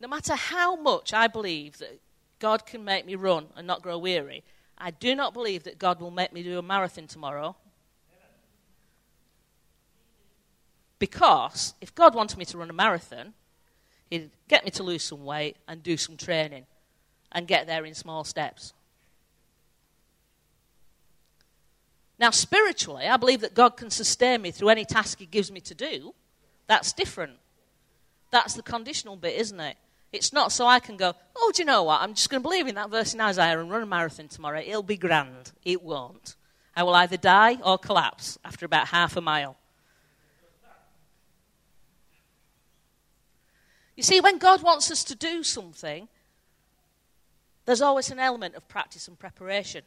No 0.01 0.10
matter 0.10 0.36
how 0.36 0.75
much 0.75 1.13
I 1.13 1.27
believe 1.27 1.77
that 1.77 1.99
God 2.39 2.65
can 2.65 2.84
make 2.84 3.05
me 3.05 3.15
run 3.15 3.47
and 3.55 3.65
not 3.65 3.82
grow 3.82 3.97
weary, 3.97 4.43
I 4.77 4.91
do 4.91 5.15
not 5.15 5.34
believe 5.34 5.63
that 5.63 5.79
God 5.79 6.01
will 6.01 6.12
make 6.12 6.34
me 6.34 6.43
do 6.43 6.60
a 6.60 6.62
marathon 6.62 7.08
tomorrow 7.08 7.55
Because 10.99 11.73
if 11.79 11.95
God 11.95 12.13
wanted 12.13 12.38
me 12.38 12.45
to 12.45 12.58
run 12.58 12.69
a 12.69 12.73
marathon, 12.73 13.34
He'd 14.10 14.32
get 14.47 14.65
me 14.65 14.71
to 14.71 14.84
lose 14.84 15.03
some 15.03 15.23
weight 15.23 15.55
and 15.67 15.82
do 15.82 15.95
some 15.95 16.17
training 16.17 16.65
and 17.32 17.47
get 17.47 17.67
there 17.67 17.86
in 17.86 17.93
small 17.93 18.23
steps. 18.23 18.73
Now, 22.19 22.32
spiritually, 22.32 23.08
I 23.08 23.15
believe 23.17 23.41
that 23.41 23.53
God 23.53 23.77
can 23.77 23.89
sustain 23.89 24.41
me 24.41 24.51
through 24.51 24.69
any 24.69 24.84
task 24.84 25.19
He 25.19 25.25
gives 25.25 25.51
me 25.51 25.62
to 25.62 25.73
do. 25.73 26.13
That's 26.67 26.91
different. 26.91 27.38
That's 28.29 28.53
the 28.53 28.62
conditional 28.62 29.15
bit, 29.15 29.39
isn't 29.39 29.60
it? 29.60 29.77
It's 30.12 30.34
not 30.34 30.51
so 30.51 30.65
I 30.65 30.79
can 30.79 30.97
go, 30.97 31.13
oh, 31.36 31.51
do 31.55 31.62
you 31.62 31.65
know 31.65 31.84
what? 31.84 32.01
I'm 32.01 32.13
just 32.13 32.29
going 32.29 32.41
to 32.41 32.47
believe 32.47 32.67
in 32.67 32.75
that 32.75 32.89
verse 32.89 33.13
in 33.13 33.21
Isaiah 33.21 33.60
and 33.60 33.71
run 33.71 33.84
a 33.84 33.86
marathon 33.86 34.27
tomorrow. 34.27 34.60
It'll 34.60 34.84
be 34.84 34.97
grand. 34.97 35.51
It 35.63 35.82
won't. 35.82 36.36
I 36.75 36.84
will 36.84 36.95
either 36.95 37.17
die 37.17 37.58
or 37.63 37.77
collapse 37.77 38.38
after 38.43 38.65
about 38.65 38.88
half 38.89 39.15
a 39.15 39.21
mile. 39.21 39.55
You 43.95 44.03
see, 44.03 44.19
when 44.19 44.38
God 44.38 44.63
wants 44.63 44.89
us 44.91 45.03
to 45.05 45.15
do 45.15 45.43
something, 45.43 46.08
there's 47.65 47.82
always 47.82 48.10
an 48.12 48.19
element 48.19 48.55
of 48.55 48.67
practice 48.67 49.08
and 49.08 49.19
preparation. 49.19 49.84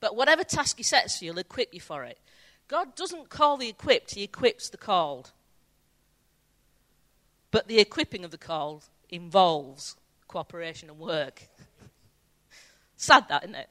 But 0.00 0.16
whatever 0.16 0.44
task 0.44 0.76
He 0.76 0.82
sets 0.82 1.20
you, 1.20 1.32
He'll 1.32 1.38
equip 1.38 1.74
you 1.74 1.80
for 1.80 2.04
it. 2.04 2.18
God 2.68 2.94
doesn't 2.94 3.30
call 3.30 3.56
the 3.56 3.68
equipped, 3.68 4.14
He 4.14 4.22
equips 4.22 4.68
the 4.68 4.76
called. 4.76 5.32
But 7.50 7.66
the 7.66 7.78
equipping 7.78 8.24
of 8.24 8.30
the 8.30 8.38
called 8.38 8.88
involves 9.08 9.96
cooperation 10.26 10.90
and 10.90 10.98
work. 10.98 11.48
Sad 12.96 13.28
that, 13.28 13.44
isn't 13.44 13.56
it? 13.56 13.68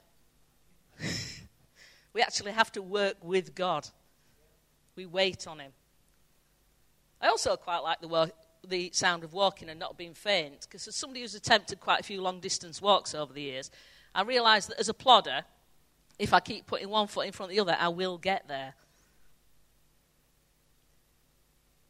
we 2.12 2.20
actually 2.20 2.52
have 2.52 2.72
to 2.72 2.82
work 2.82 3.16
with 3.22 3.54
God. 3.54 3.88
We 4.96 5.06
wait 5.06 5.46
on 5.46 5.60
Him. 5.60 5.72
I 7.20 7.28
also 7.28 7.56
quite 7.56 7.78
like 7.78 8.00
the, 8.00 8.32
the 8.66 8.90
sound 8.92 9.24
of 9.24 9.32
walking 9.32 9.68
and 9.68 9.78
not 9.78 9.96
being 9.96 10.14
faint, 10.14 10.62
because 10.62 10.86
as 10.88 10.96
somebody 10.96 11.20
who's 11.20 11.34
attempted 11.34 11.80
quite 11.80 12.00
a 12.00 12.04
few 12.04 12.20
long 12.20 12.40
distance 12.40 12.82
walks 12.82 13.14
over 13.14 13.32
the 13.32 13.42
years, 13.42 13.70
I 14.14 14.22
realise 14.22 14.66
that 14.66 14.78
as 14.78 14.88
a 14.88 14.94
plodder, 14.94 15.44
if 16.18 16.34
I 16.34 16.40
keep 16.40 16.66
putting 16.66 16.88
one 16.88 17.06
foot 17.06 17.26
in 17.26 17.32
front 17.32 17.52
of 17.52 17.56
the 17.56 17.60
other, 17.60 17.76
I 17.78 17.88
will 17.88 18.18
get 18.18 18.48
there. 18.48 18.74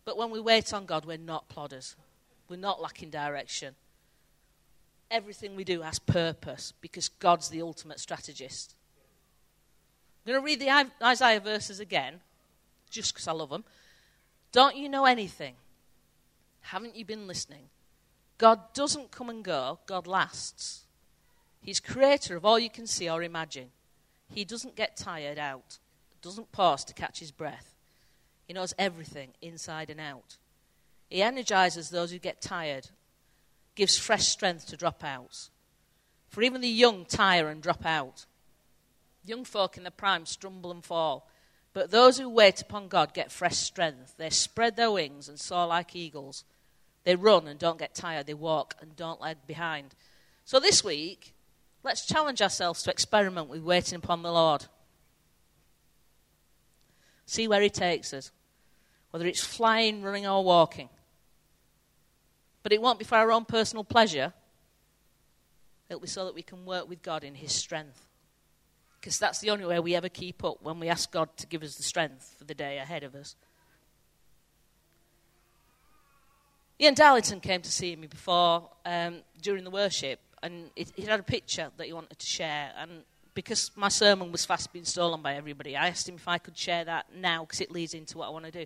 But 0.05 0.17
when 0.17 0.31
we 0.31 0.41
wait 0.41 0.73
on 0.73 0.87
God, 0.87 1.05
we're 1.05 1.19
not 1.19 1.49
plodders. 1.49 1.95
We're 2.49 2.57
not 2.57 2.81
lacking 2.81 3.11
direction. 3.11 3.75
Everything 5.11 5.57
we 5.57 5.65
do 5.65 5.83
has 5.83 5.99
purpose 5.99 6.73
because 6.81 7.09
God's 7.09 7.49
the 7.49 7.63
ultimate 7.63 8.01
strategist. 8.01 8.75
I'm 10.27 10.33
going 10.33 10.43
to 10.43 10.45
read 10.45 10.61
the 10.61 10.87
Isaiah 11.03 11.41
verses 11.41 11.81
again, 11.81 12.21
just 12.91 13.15
because 13.15 13.29
I 13.29 13.33
love 13.33 13.51
them. 13.51 13.65
Don't 14.53 14.77
you 14.77 14.89
know 14.89 15.05
anything? 15.05 15.55
Haven't 16.61 16.97
you 16.97 17.05
been 17.05 17.27
listening? 17.27 17.69
God 18.37 18.61
doesn't 18.75 19.11
come 19.11 19.31
and 19.31 19.43
go, 19.43 19.79
God 19.87 20.07
lasts. 20.07 20.85
He's 21.61 21.81
creator 21.81 22.37
of 22.37 22.45
all 22.45 22.59
you 22.59 22.71
can 22.71 22.87
see 22.87 23.09
or 23.09 23.23
imagine. 23.23 23.71
He 24.33 24.45
doesn't 24.45 24.77
get 24.77 24.97
tired 24.97 25.39
out, 25.39 25.79
doesn't 26.23 26.53
pause 26.53 26.85
to 26.85 26.95
catch 26.95 27.21
his 27.21 27.31
breath. 27.31 27.75
He 28.47 28.55
knows 28.55 28.75
everything 28.79 29.31
inside 29.43 29.91
and 29.91 30.01
out. 30.01 30.37
He 31.09 31.23
energizes 31.23 31.91
those 31.91 32.11
who 32.11 32.19
get 32.19 32.41
tired, 32.41 32.89
gives 33.75 33.99
fresh 33.99 34.27
strength 34.27 34.67
to 34.69 34.77
dropouts. 34.77 35.51
For 36.29 36.43
even 36.43 36.61
the 36.61 36.69
young 36.69 37.05
tire 37.05 37.49
and 37.49 37.63
drop 37.63 37.87
out. 37.87 38.27
Young 39.25 39.45
folk 39.45 39.77
in 39.77 39.83
their 39.83 39.91
prime 39.91 40.27
stumble 40.27 40.71
and 40.71 40.85
fall. 40.85 41.29
But 41.73 41.91
those 41.91 42.19
who 42.19 42.29
wait 42.29 42.61
upon 42.61 42.89
God 42.89 43.15
get 43.15 43.33
fresh 43.33 43.57
strength. 43.57 44.15
They 44.17 44.31
spread 44.31 44.77
their 44.77 44.91
wings 44.91 45.29
and 45.29 45.39
soar 45.39 45.67
like 45.67 45.97
eagles. 45.97 46.45
They 47.05 47.17
run 47.17 47.47
and 47.47 47.59
don't 47.59 47.79
get 47.79 47.95
tired. 47.95 48.27
They 48.27 48.35
walk 48.35 48.75
and 48.81 48.97
don't 48.97 49.21
lag 49.21 49.39
behind. 49.47 49.95
So 50.45 50.61
this 50.61 50.83
week, 50.83 51.35
let's 51.83 52.07
challenge 52.07 52.43
ourselves 52.43 52.83
to 52.83 52.91
experiment 52.91 53.49
with 53.49 53.63
waiting 53.63 53.97
upon 53.97 54.23
the 54.23 54.33
Lord. 54.33 54.67
See 57.27 57.49
where 57.49 57.61
He 57.61 57.71
takes 57.71 58.13
us, 58.13 58.31
whether 59.11 59.27
it's 59.27 59.45
flying, 59.45 60.03
running, 60.03 60.27
or 60.27 60.45
walking. 60.45 60.89
But 62.63 62.73
it 62.73 62.83
won't 62.83 62.99
be 62.99 63.05
for 63.05 63.17
our 63.17 63.33
own 63.33 63.45
personal 63.45 63.85
pleasure, 63.85 64.33
it'll 65.89 66.01
be 66.01 66.09
so 66.09 66.25
that 66.25 66.35
we 66.35 66.43
can 66.43 66.65
work 66.65 66.89
with 66.89 67.03
God 67.03 67.25
in 67.25 67.35
His 67.35 67.53
strength. 67.53 68.07
Because 69.01 69.19
that's 69.19 69.39
the 69.39 69.51
only 69.51 69.65
way 69.65 69.79
we 69.79 69.95
ever 69.95 70.09
keep 70.09 70.43
up 70.43 70.61
when 70.61 70.81
we 70.81 70.89
ask 70.89 71.11
God 71.11 71.29
to 71.37 71.47
give 71.47 71.63
us 71.63 71.77
the 71.77 71.83
strength 71.83 72.35
for 72.37 72.45
the 72.45 72.55
day 72.55 72.79
ahead 72.79 73.05
of 73.05 73.15
us. 73.15 73.37
Ian 76.81 76.95
Darlington 76.95 77.41
came 77.41 77.61
to 77.63 77.73
see 77.73 77.97
me 77.97 78.07
before 78.07 78.71
um, 78.87 79.23
during 79.43 79.65
the 79.65 79.71
worship, 79.71 80.21
and 80.43 80.71
he, 80.75 80.87
he 80.97 81.03
had 81.03 81.21
a 81.21 81.25
picture 81.25 81.71
that 81.77 81.87
he 81.87 81.93
wanted 81.93 82.19
to 82.19 82.27
share. 82.27 82.71
And 82.79 83.03
because 83.35 83.71
my 83.77 83.89
sermon 83.89 84.33
was 84.33 84.45
fast 84.45 84.73
being 84.73 84.85
stolen 84.85 85.23
by 85.23 85.35
everybody, 85.35 85.77
I 85.77 85.89
asked 85.89 86.09
him 86.09 86.17
if 86.17 86.27
I 86.29 86.39
could 86.39 86.57
share 86.57 86.85
that 86.85 87.07
now 87.15 87.45
because 87.45 87.61
it 87.61 87.71
leads 87.71 87.95
into 87.95 88.19
what 88.19 88.27
I 88.27 88.31
want 88.31 88.45
to 88.47 88.51
do. 88.51 88.61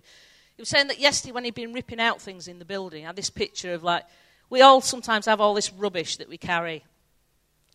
He 0.55 0.61
was 0.61 0.69
saying 0.69 0.87
that 0.87 0.99
yesterday, 0.99 1.31
when 1.31 1.43
he'd 1.43 1.55
been 1.55 1.73
ripping 1.73 1.99
out 1.99 2.21
things 2.21 2.47
in 2.47 2.59
the 2.59 2.65
building, 2.65 3.05
had 3.05 3.15
this 3.15 3.29
picture 3.29 3.73
of 3.73 3.83
like, 3.83 4.05
we 4.49 4.61
all 4.61 4.81
sometimes 4.81 5.25
have 5.25 5.41
all 5.41 5.53
this 5.53 5.73
rubbish 5.73 6.17
that 6.17 6.29
we 6.29 6.37
carry, 6.37 6.83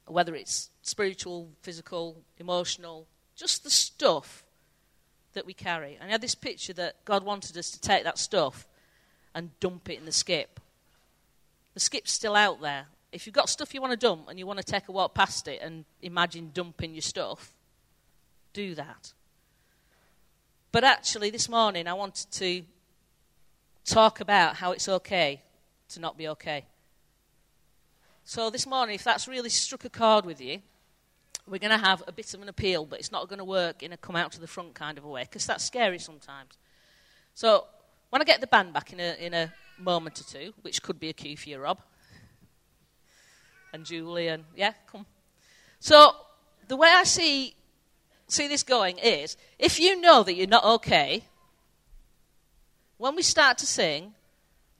whether 0.07 0.35
it's 0.35 0.71
spiritual, 0.83 1.49
physical, 1.63 2.23
emotional, 2.39 3.07
just 3.37 3.65
the 3.65 3.71
stuff 3.71 4.45
that 5.35 5.47
we 5.47 5.55
carry. 5.55 5.97
And 6.01 6.09
I 6.09 6.13
had 6.13 6.21
this 6.21 6.35
picture 6.35 6.73
that 6.75 7.05
God 7.05 7.25
wanted 7.25 7.57
us 7.57 7.71
to 7.71 7.81
take 7.81 8.05
that 8.05 8.19
stuff 8.19 8.67
and 9.35 9.59
dump 9.61 9.89
it 9.91 9.99
in 9.99 10.05
the 10.05 10.13
skip. 10.13 10.61
The 11.75 11.81
skip's 11.81 12.13
still 12.13 12.35
out 12.35 12.61
there. 12.61 12.87
If 13.11 13.27
you've 13.27 13.35
got 13.35 13.49
stuff 13.49 13.73
you 13.73 13.81
want 13.81 13.93
to 13.93 13.97
dump 13.97 14.29
and 14.29 14.39
you 14.39 14.47
want 14.47 14.59
to 14.59 14.65
take 14.65 14.89
a 14.89 14.93
walk 14.93 15.15
past 15.15 15.49
it 15.49 15.61
and 15.63 15.85
imagine 16.03 16.51
dumping 16.53 16.95
your 16.95 17.03
stuff, 17.03 17.55
do 18.53 18.75
that. 18.75 19.13
But 20.73 20.85
actually, 20.85 21.31
this 21.31 21.49
morning 21.49 21.89
I 21.89 21.95
wanted 21.95 22.31
to 22.33 22.63
talk 23.85 24.21
about 24.21 24.57
how 24.57 24.73
it's 24.73 24.89
okay 24.89 25.41
to 25.91 26.01
not 26.01 26.19
be 26.19 26.29
okay. 26.29 26.67
So, 28.25 28.51
this 28.51 28.67
morning, 28.67 28.95
if 28.95 29.05
that's 29.05 29.27
really 29.27 29.49
struck 29.49 29.87
a 29.87 29.89
chord 29.89 30.27
with 30.27 30.41
you, 30.41 30.61
we're 31.47 31.59
going 31.59 31.71
to 31.71 31.79
have 31.79 32.03
a 32.07 32.13
bit 32.13 32.35
of 32.35 32.43
an 32.43 32.51
appeal, 32.51 32.85
but 32.85 32.99
it's 32.99 33.11
not 33.11 33.27
going 33.27 33.39
to 33.39 33.45
work 33.45 33.83
in 33.83 33.93
a 33.93 33.97
come 33.97 34.17
out 34.17 34.33
to 34.33 34.41
the 34.41 34.47
front 34.47 34.75
kind 34.75 34.99
of 34.99 35.05
a 35.05 35.09
way 35.09 35.23
because 35.23 35.47
that's 35.47 35.65
scary 35.65 35.99
sometimes. 35.99 36.59
So, 37.35 37.65
when 38.11 38.21
I 38.21 38.27
get 38.27 38.43
the 38.43 38.47
band 38.47 38.75
back 38.75 38.93
in 38.93 39.01
a, 39.01 39.17
in 39.19 39.33
a 39.33 39.53
moment 39.79 40.21
or 40.21 40.25
two, 40.25 40.53
which 40.61 40.83
could 40.83 41.01
be 41.01 41.09
a 41.09 41.15
cue 41.15 41.39
for 41.39 41.49
you, 41.49 41.59
Rob, 41.59 41.81
and 43.73 43.85
Julie, 43.85 44.29
and 44.29 44.45
yeah, 44.57 44.73
come. 44.91 45.07
So, 45.81 46.15
the 46.67 46.77
way 46.77 46.89
I 46.95 47.05
see 47.05 47.55
see 48.29 48.47
this 48.47 48.63
going 48.63 48.99
is 48.99 49.37
if 49.59 49.81
you 49.81 50.01
know 50.01 50.23
that 50.23 50.35
you're 50.35 50.47
not 50.47 50.65
okay, 50.65 51.25
when 52.99 53.17
we 53.17 53.23
start 53.23 53.59
to 53.59 53.67
sing, 53.67 54.15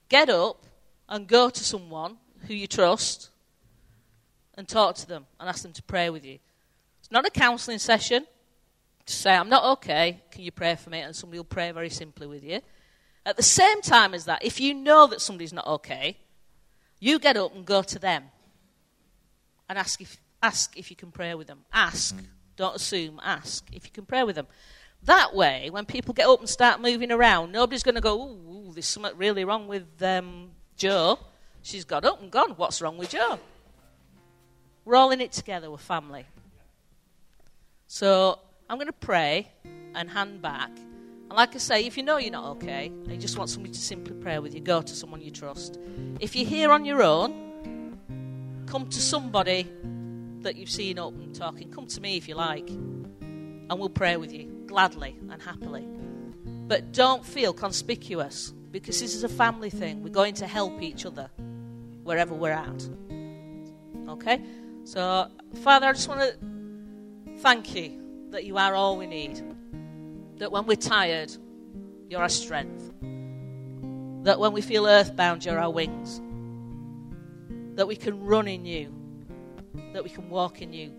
get 0.07 0.29
up 0.29 0.65
and 1.07 1.27
go 1.27 1.49
to 1.49 1.63
someone 1.63 2.17
who 2.47 2.53
you 2.53 2.67
trust 2.67 3.29
and 4.55 4.67
talk 4.67 4.95
to 4.95 5.07
them 5.07 5.25
and 5.39 5.49
ask 5.49 5.63
them 5.63 5.73
to 5.73 5.83
pray 5.83 6.09
with 6.09 6.25
you. 6.25 6.37
It's 6.99 7.11
not 7.11 7.25
a 7.25 7.31
counseling 7.31 7.79
session. 7.79 8.25
Just 9.05 9.21
say, 9.21 9.33
I'm 9.33 9.49
not 9.49 9.63
okay. 9.77 10.21
Can 10.31 10.43
you 10.43 10.51
pray 10.51 10.75
for 10.75 10.89
me? 10.89 10.99
And 10.99 11.15
somebody 11.15 11.39
will 11.39 11.45
pray 11.45 11.71
very 11.71 11.89
simply 11.89 12.27
with 12.27 12.43
you. 12.43 12.59
At 13.25 13.37
the 13.37 13.43
same 13.43 13.81
time 13.81 14.13
as 14.13 14.25
that, 14.25 14.43
if 14.43 14.59
you 14.59 14.73
know 14.73 15.07
that 15.07 15.21
somebody's 15.21 15.53
not 15.53 15.65
okay, 15.65 16.17
you 16.99 17.19
get 17.19 17.37
up 17.37 17.55
and 17.55 17.65
go 17.65 17.81
to 17.81 17.99
them 17.99 18.25
and 19.69 19.77
ask 19.77 20.01
if, 20.01 20.19
ask 20.41 20.77
if 20.77 20.89
you 20.89 20.95
can 20.95 21.11
pray 21.11 21.35
with 21.35 21.47
them. 21.47 21.59
Ask. 21.71 22.15
Don't 22.57 22.75
assume, 22.75 23.21
ask 23.23 23.65
if 23.71 23.85
you 23.85 23.91
can 23.91 24.05
pray 24.05 24.23
with 24.23 24.35
them. 24.35 24.47
That 25.03 25.33
way, 25.33 25.69
when 25.69 25.85
people 25.85 26.13
get 26.13 26.27
up 26.27 26.39
and 26.39 26.49
start 26.49 26.81
moving 26.81 27.09
around, 27.09 27.53
nobody's 27.53 27.83
going 27.83 27.95
to 27.95 28.01
go, 28.01 28.21
ooh, 28.21 28.71
there's 28.73 28.85
something 28.85 29.15
really 29.15 29.45
wrong 29.45 29.67
with 29.67 29.85
um, 30.01 30.49
Joe. 30.75 31.19
She's 31.61 31.85
got 31.85 32.03
up 32.03 32.21
and 32.21 32.29
gone. 32.29 32.51
What's 32.57 32.81
wrong 32.81 32.97
with 32.97 33.11
Joe? 33.11 33.39
We're 34.83 34.95
all 34.95 35.11
in 35.11 35.21
it 35.21 35.31
together, 35.31 35.71
we're 35.71 35.77
family. 35.77 36.25
So 37.87 38.39
I'm 38.69 38.77
going 38.77 38.87
to 38.87 38.93
pray 38.93 39.47
and 39.95 40.09
hand 40.09 40.41
back. 40.41 40.71
And 40.75 41.33
like 41.33 41.55
I 41.55 41.59
say, 41.59 41.85
if 41.85 41.95
you 41.95 42.03
know 42.03 42.17
you're 42.17 42.31
not 42.31 42.57
okay 42.57 42.87
and 42.87 43.11
you 43.11 43.17
just 43.17 43.37
want 43.37 43.49
somebody 43.49 43.73
to 43.73 43.79
simply 43.79 44.15
pray 44.15 44.39
with 44.39 44.53
you, 44.53 44.61
go 44.61 44.81
to 44.81 44.95
someone 44.95 45.21
you 45.21 45.31
trust. 45.31 45.79
If 46.19 46.35
you're 46.35 46.47
here 46.47 46.71
on 46.71 46.85
your 46.85 47.03
own, 47.03 47.48
come 48.69 48.87
to 48.87 49.01
somebody 49.01 49.67
that 50.41 50.55
you've 50.55 50.69
seen 50.69 50.99
up 50.99 51.13
and 51.13 51.33
talking, 51.33 51.71
come 51.71 51.87
to 51.87 51.99
me 51.99 52.17
if 52.17 52.27
you 52.27 52.35
like, 52.35 52.69
and 52.69 53.79
we'll 53.79 53.89
pray 53.89 54.15
with 54.15 54.31
you 54.31 54.45
gladly 54.67 55.17
and 55.31 55.41
happily. 55.41 55.87
But 56.45 56.91
don't 56.93 57.25
feel 57.25 57.51
conspicuous 57.51 58.53
because 58.71 59.01
this 59.01 59.15
is 59.15 59.23
a 59.23 59.29
family 59.29 59.71
thing. 59.71 60.03
We're 60.03 60.09
going 60.09 60.35
to 60.35 60.47
help 60.47 60.83
each 60.83 61.05
other 61.05 61.31
wherever 62.03 62.35
we're 62.35 62.51
at. 62.51 62.89
Okay? 64.07 64.39
So, 64.83 65.27
Father, 65.63 65.87
I 65.87 65.93
just 65.93 66.07
want 66.07 66.21
to 66.21 67.39
thank 67.39 67.73
you 67.73 68.27
that 68.29 68.45
you 68.45 68.57
are 68.57 68.75
all 68.75 68.97
we 68.97 69.07
need. 69.07 69.41
That 70.37 70.51
when 70.51 70.67
we're 70.67 70.75
tired, 70.75 71.35
you're 72.07 72.21
our 72.21 72.29
strength. 72.29 72.93
That 74.25 74.39
when 74.39 74.53
we 74.53 74.61
feel 74.61 74.85
earthbound, 74.85 75.43
you're 75.43 75.59
our 75.59 75.71
wings. 75.71 76.21
That 77.79 77.87
we 77.87 77.95
can 77.95 78.21
run 78.25 78.47
in 78.47 78.65
you 78.65 78.93
that 79.93 80.03
we 80.03 80.09
can 80.09 80.29
walk 80.29 80.61
in 80.61 80.73
you, 80.73 80.91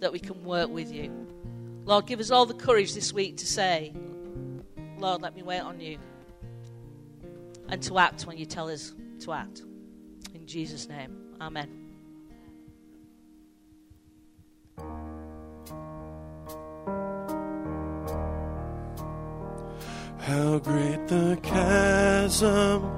that 0.00 0.12
we 0.12 0.18
can 0.18 0.42
work 0.44 0.70
with 0.70 0.92
you. 0.92 1.10
Lord, 1.84 2.06
give 2.06 2.20
us 2.20 2.30
all 2.30 2.46
the 2.46 2.54
courage 2.54 2.94
this 2.94 3.12
week 3.12 3.36
to 3.38 3.46
say, 3.46 3.92
Lord, 4.98 5.22
let 5.22 5.34
me 5.34 5.42
wait 5.42 5.60
on 5.60 5.80
you. 5.80 5.98
And 7.68 7.82
to 7.82 7.98
act 7.98 8.22
when 8.22 8.38
you 8.38 8.46
tell 8.46 8.68
us 8.68 8.94
to 9.20 9.32
act. 9.32 9.62
In 10.34 10.46
Jesus' 10.46 10.88
name, 10.88 11.14
Amen. 11.40 11.68
How 20.18 20.58
great 20.58 21.08
the 21.08 21.38
chasm 21.42 22.97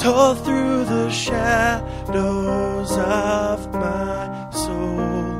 tore 0.00 0.36
through 0.36 0.84
the 0.84 1.10
shadows 1.10 2.92
of 2.92 3.72
my 3.72 4.48
soul. 4.50 5.38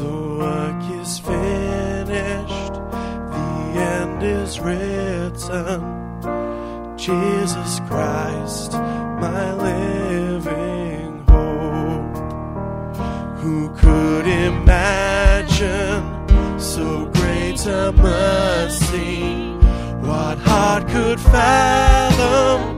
The 0.00 0.16
work 0.38 0.82
is 1.00 1.18
finished, 1.18 2.74
the 2.74 3.72
end 3.96 4.22
is 4.22 4.60
written. 4.60 5.80
Jesus 6.98 7.80
Christ, 7.88 8.72
my 8.72 9.54
living 9.54 11.24
hope. 11.28 12.16
Who 13.38 13.70
could 13.76 14.26
imagine 14.26 16.04
so 16.60 17.06
great 17.14 17.64
a 17.66 17.92
mercy? 17.92 19.52
What 20.06 20.38
heart 20.38 20.86
could 20.88 21.18
fathom 21.18 22.71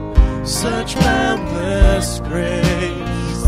such 0.45 0.95
boundless 0.95 2.19
grace? 2.19 3.41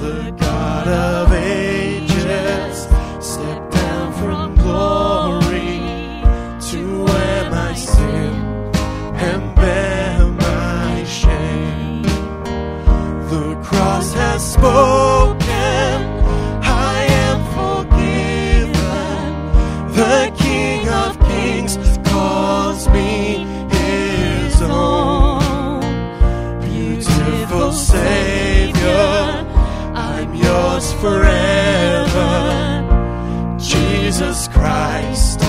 The 0.00 0.34
God 0.38 0.88
of 0.88 1.32
ages 1.32 2.86
stepped 3.20 3.72
down 3.72 4.12
from 4.12 4.54
glory 4.54 5.80
to 6.70 7.04
wear 7.04 7.50
my 7.50 7.74
sin 7.74 8.34
and 9.28 9.54
bear 9.56 10.26
my 10.28 11.04
shame. 11.04 12.02
The 13.28 13.60
cross 13.62 14.12
has 14.14 14.52
spoken, 14.52 15.03
forever. 31.00 32.84
Jesus 33.58 34.48
Christ, 34.48 35.43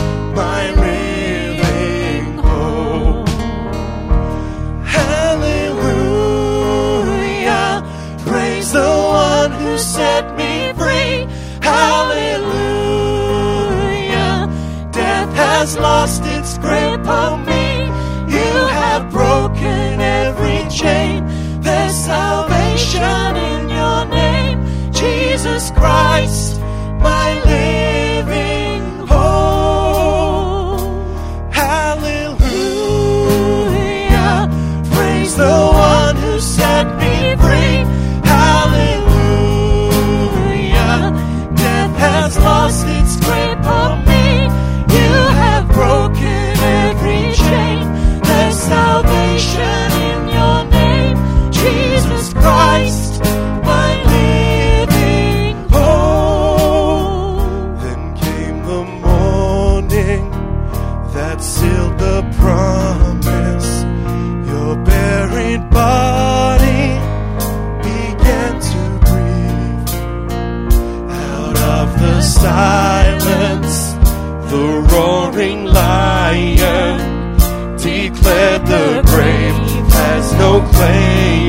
silence, 72.26 73.93
the 74.51 74.65
roaring 74.91 75.65
lion 75.65 76.97
declared 77.78 78.65
the 78.65 79.03
grave 79.05 79.55
has 79.93 80.34
no 80.34 80.59
claim 80.73 81.44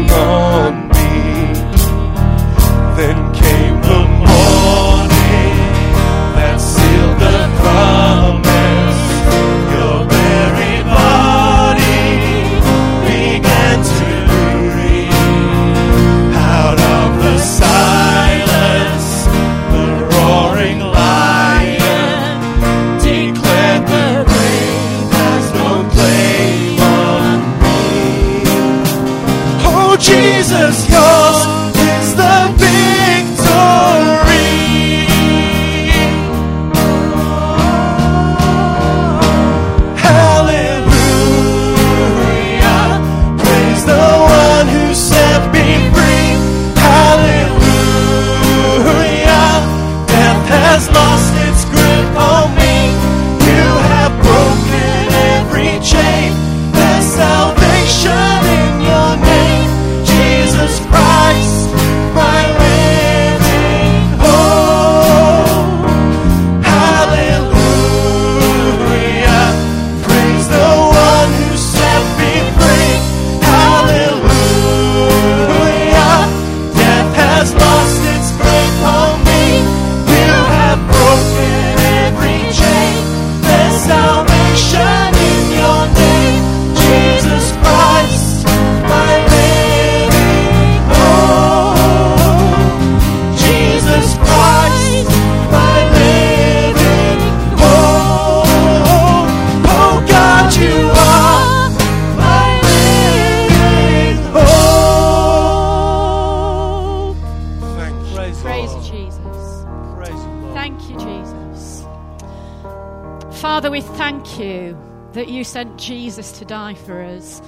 sent 115.57 115.78
Jesus 115.78 116.32
to 116.32 116.44
die 116.44 116.74
for 116.74 117.00
us. 117.00 117.40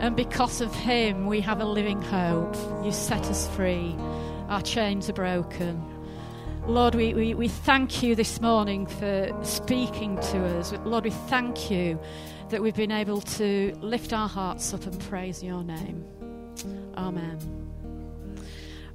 And 0.00 0.14
because 0.14 0.60
of 0.60 0.74
him, 0.74 1.24
we 1.24 1.40
have 1.40 1.58
a 1.58 1.64
living 1.64 2.02
hope. 2.02 2.54
You 2.84 2.92
set 2.92 3.24
us 3.30 3.48
free. 3.56 3.96
Our 4.50 4.60
chains 4.60 5.08
are 5.08 5.14
broken. 5.14 5.82
Lord, 6.66 6.94
we, 6.94 7.14
we, 7.14 7.32
we 7.32 7.48
thank 7.48 8.02
you 8.02 8.14
this 8.14 8.42
morning 8.42 8.84
for 8.84 9.34
speaking 9.42 10.16
to 10.16 10.58
us. 10.58 10.74
Lord, 10.84 11.04
we 11.04 11.10
thank 11.10 11.70
you 11.70 11.98
that 12.50 12.62
we've 12.62 12.76
been 12.76 12.92
able 12.92 13.22
to 13.22 13.74
lift 13.80 14.12
our 14.12 14.28
hearts 14.28 14.74
up 14.74 14.84
and 14.84 15.00
praise 15.08 15.42
your 15.42 15.64
name. 15.64 16.04
Amen. 16.98 17.38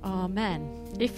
Amen. 0.04 0.88
If 1.00 1.14
you 1.14 1.18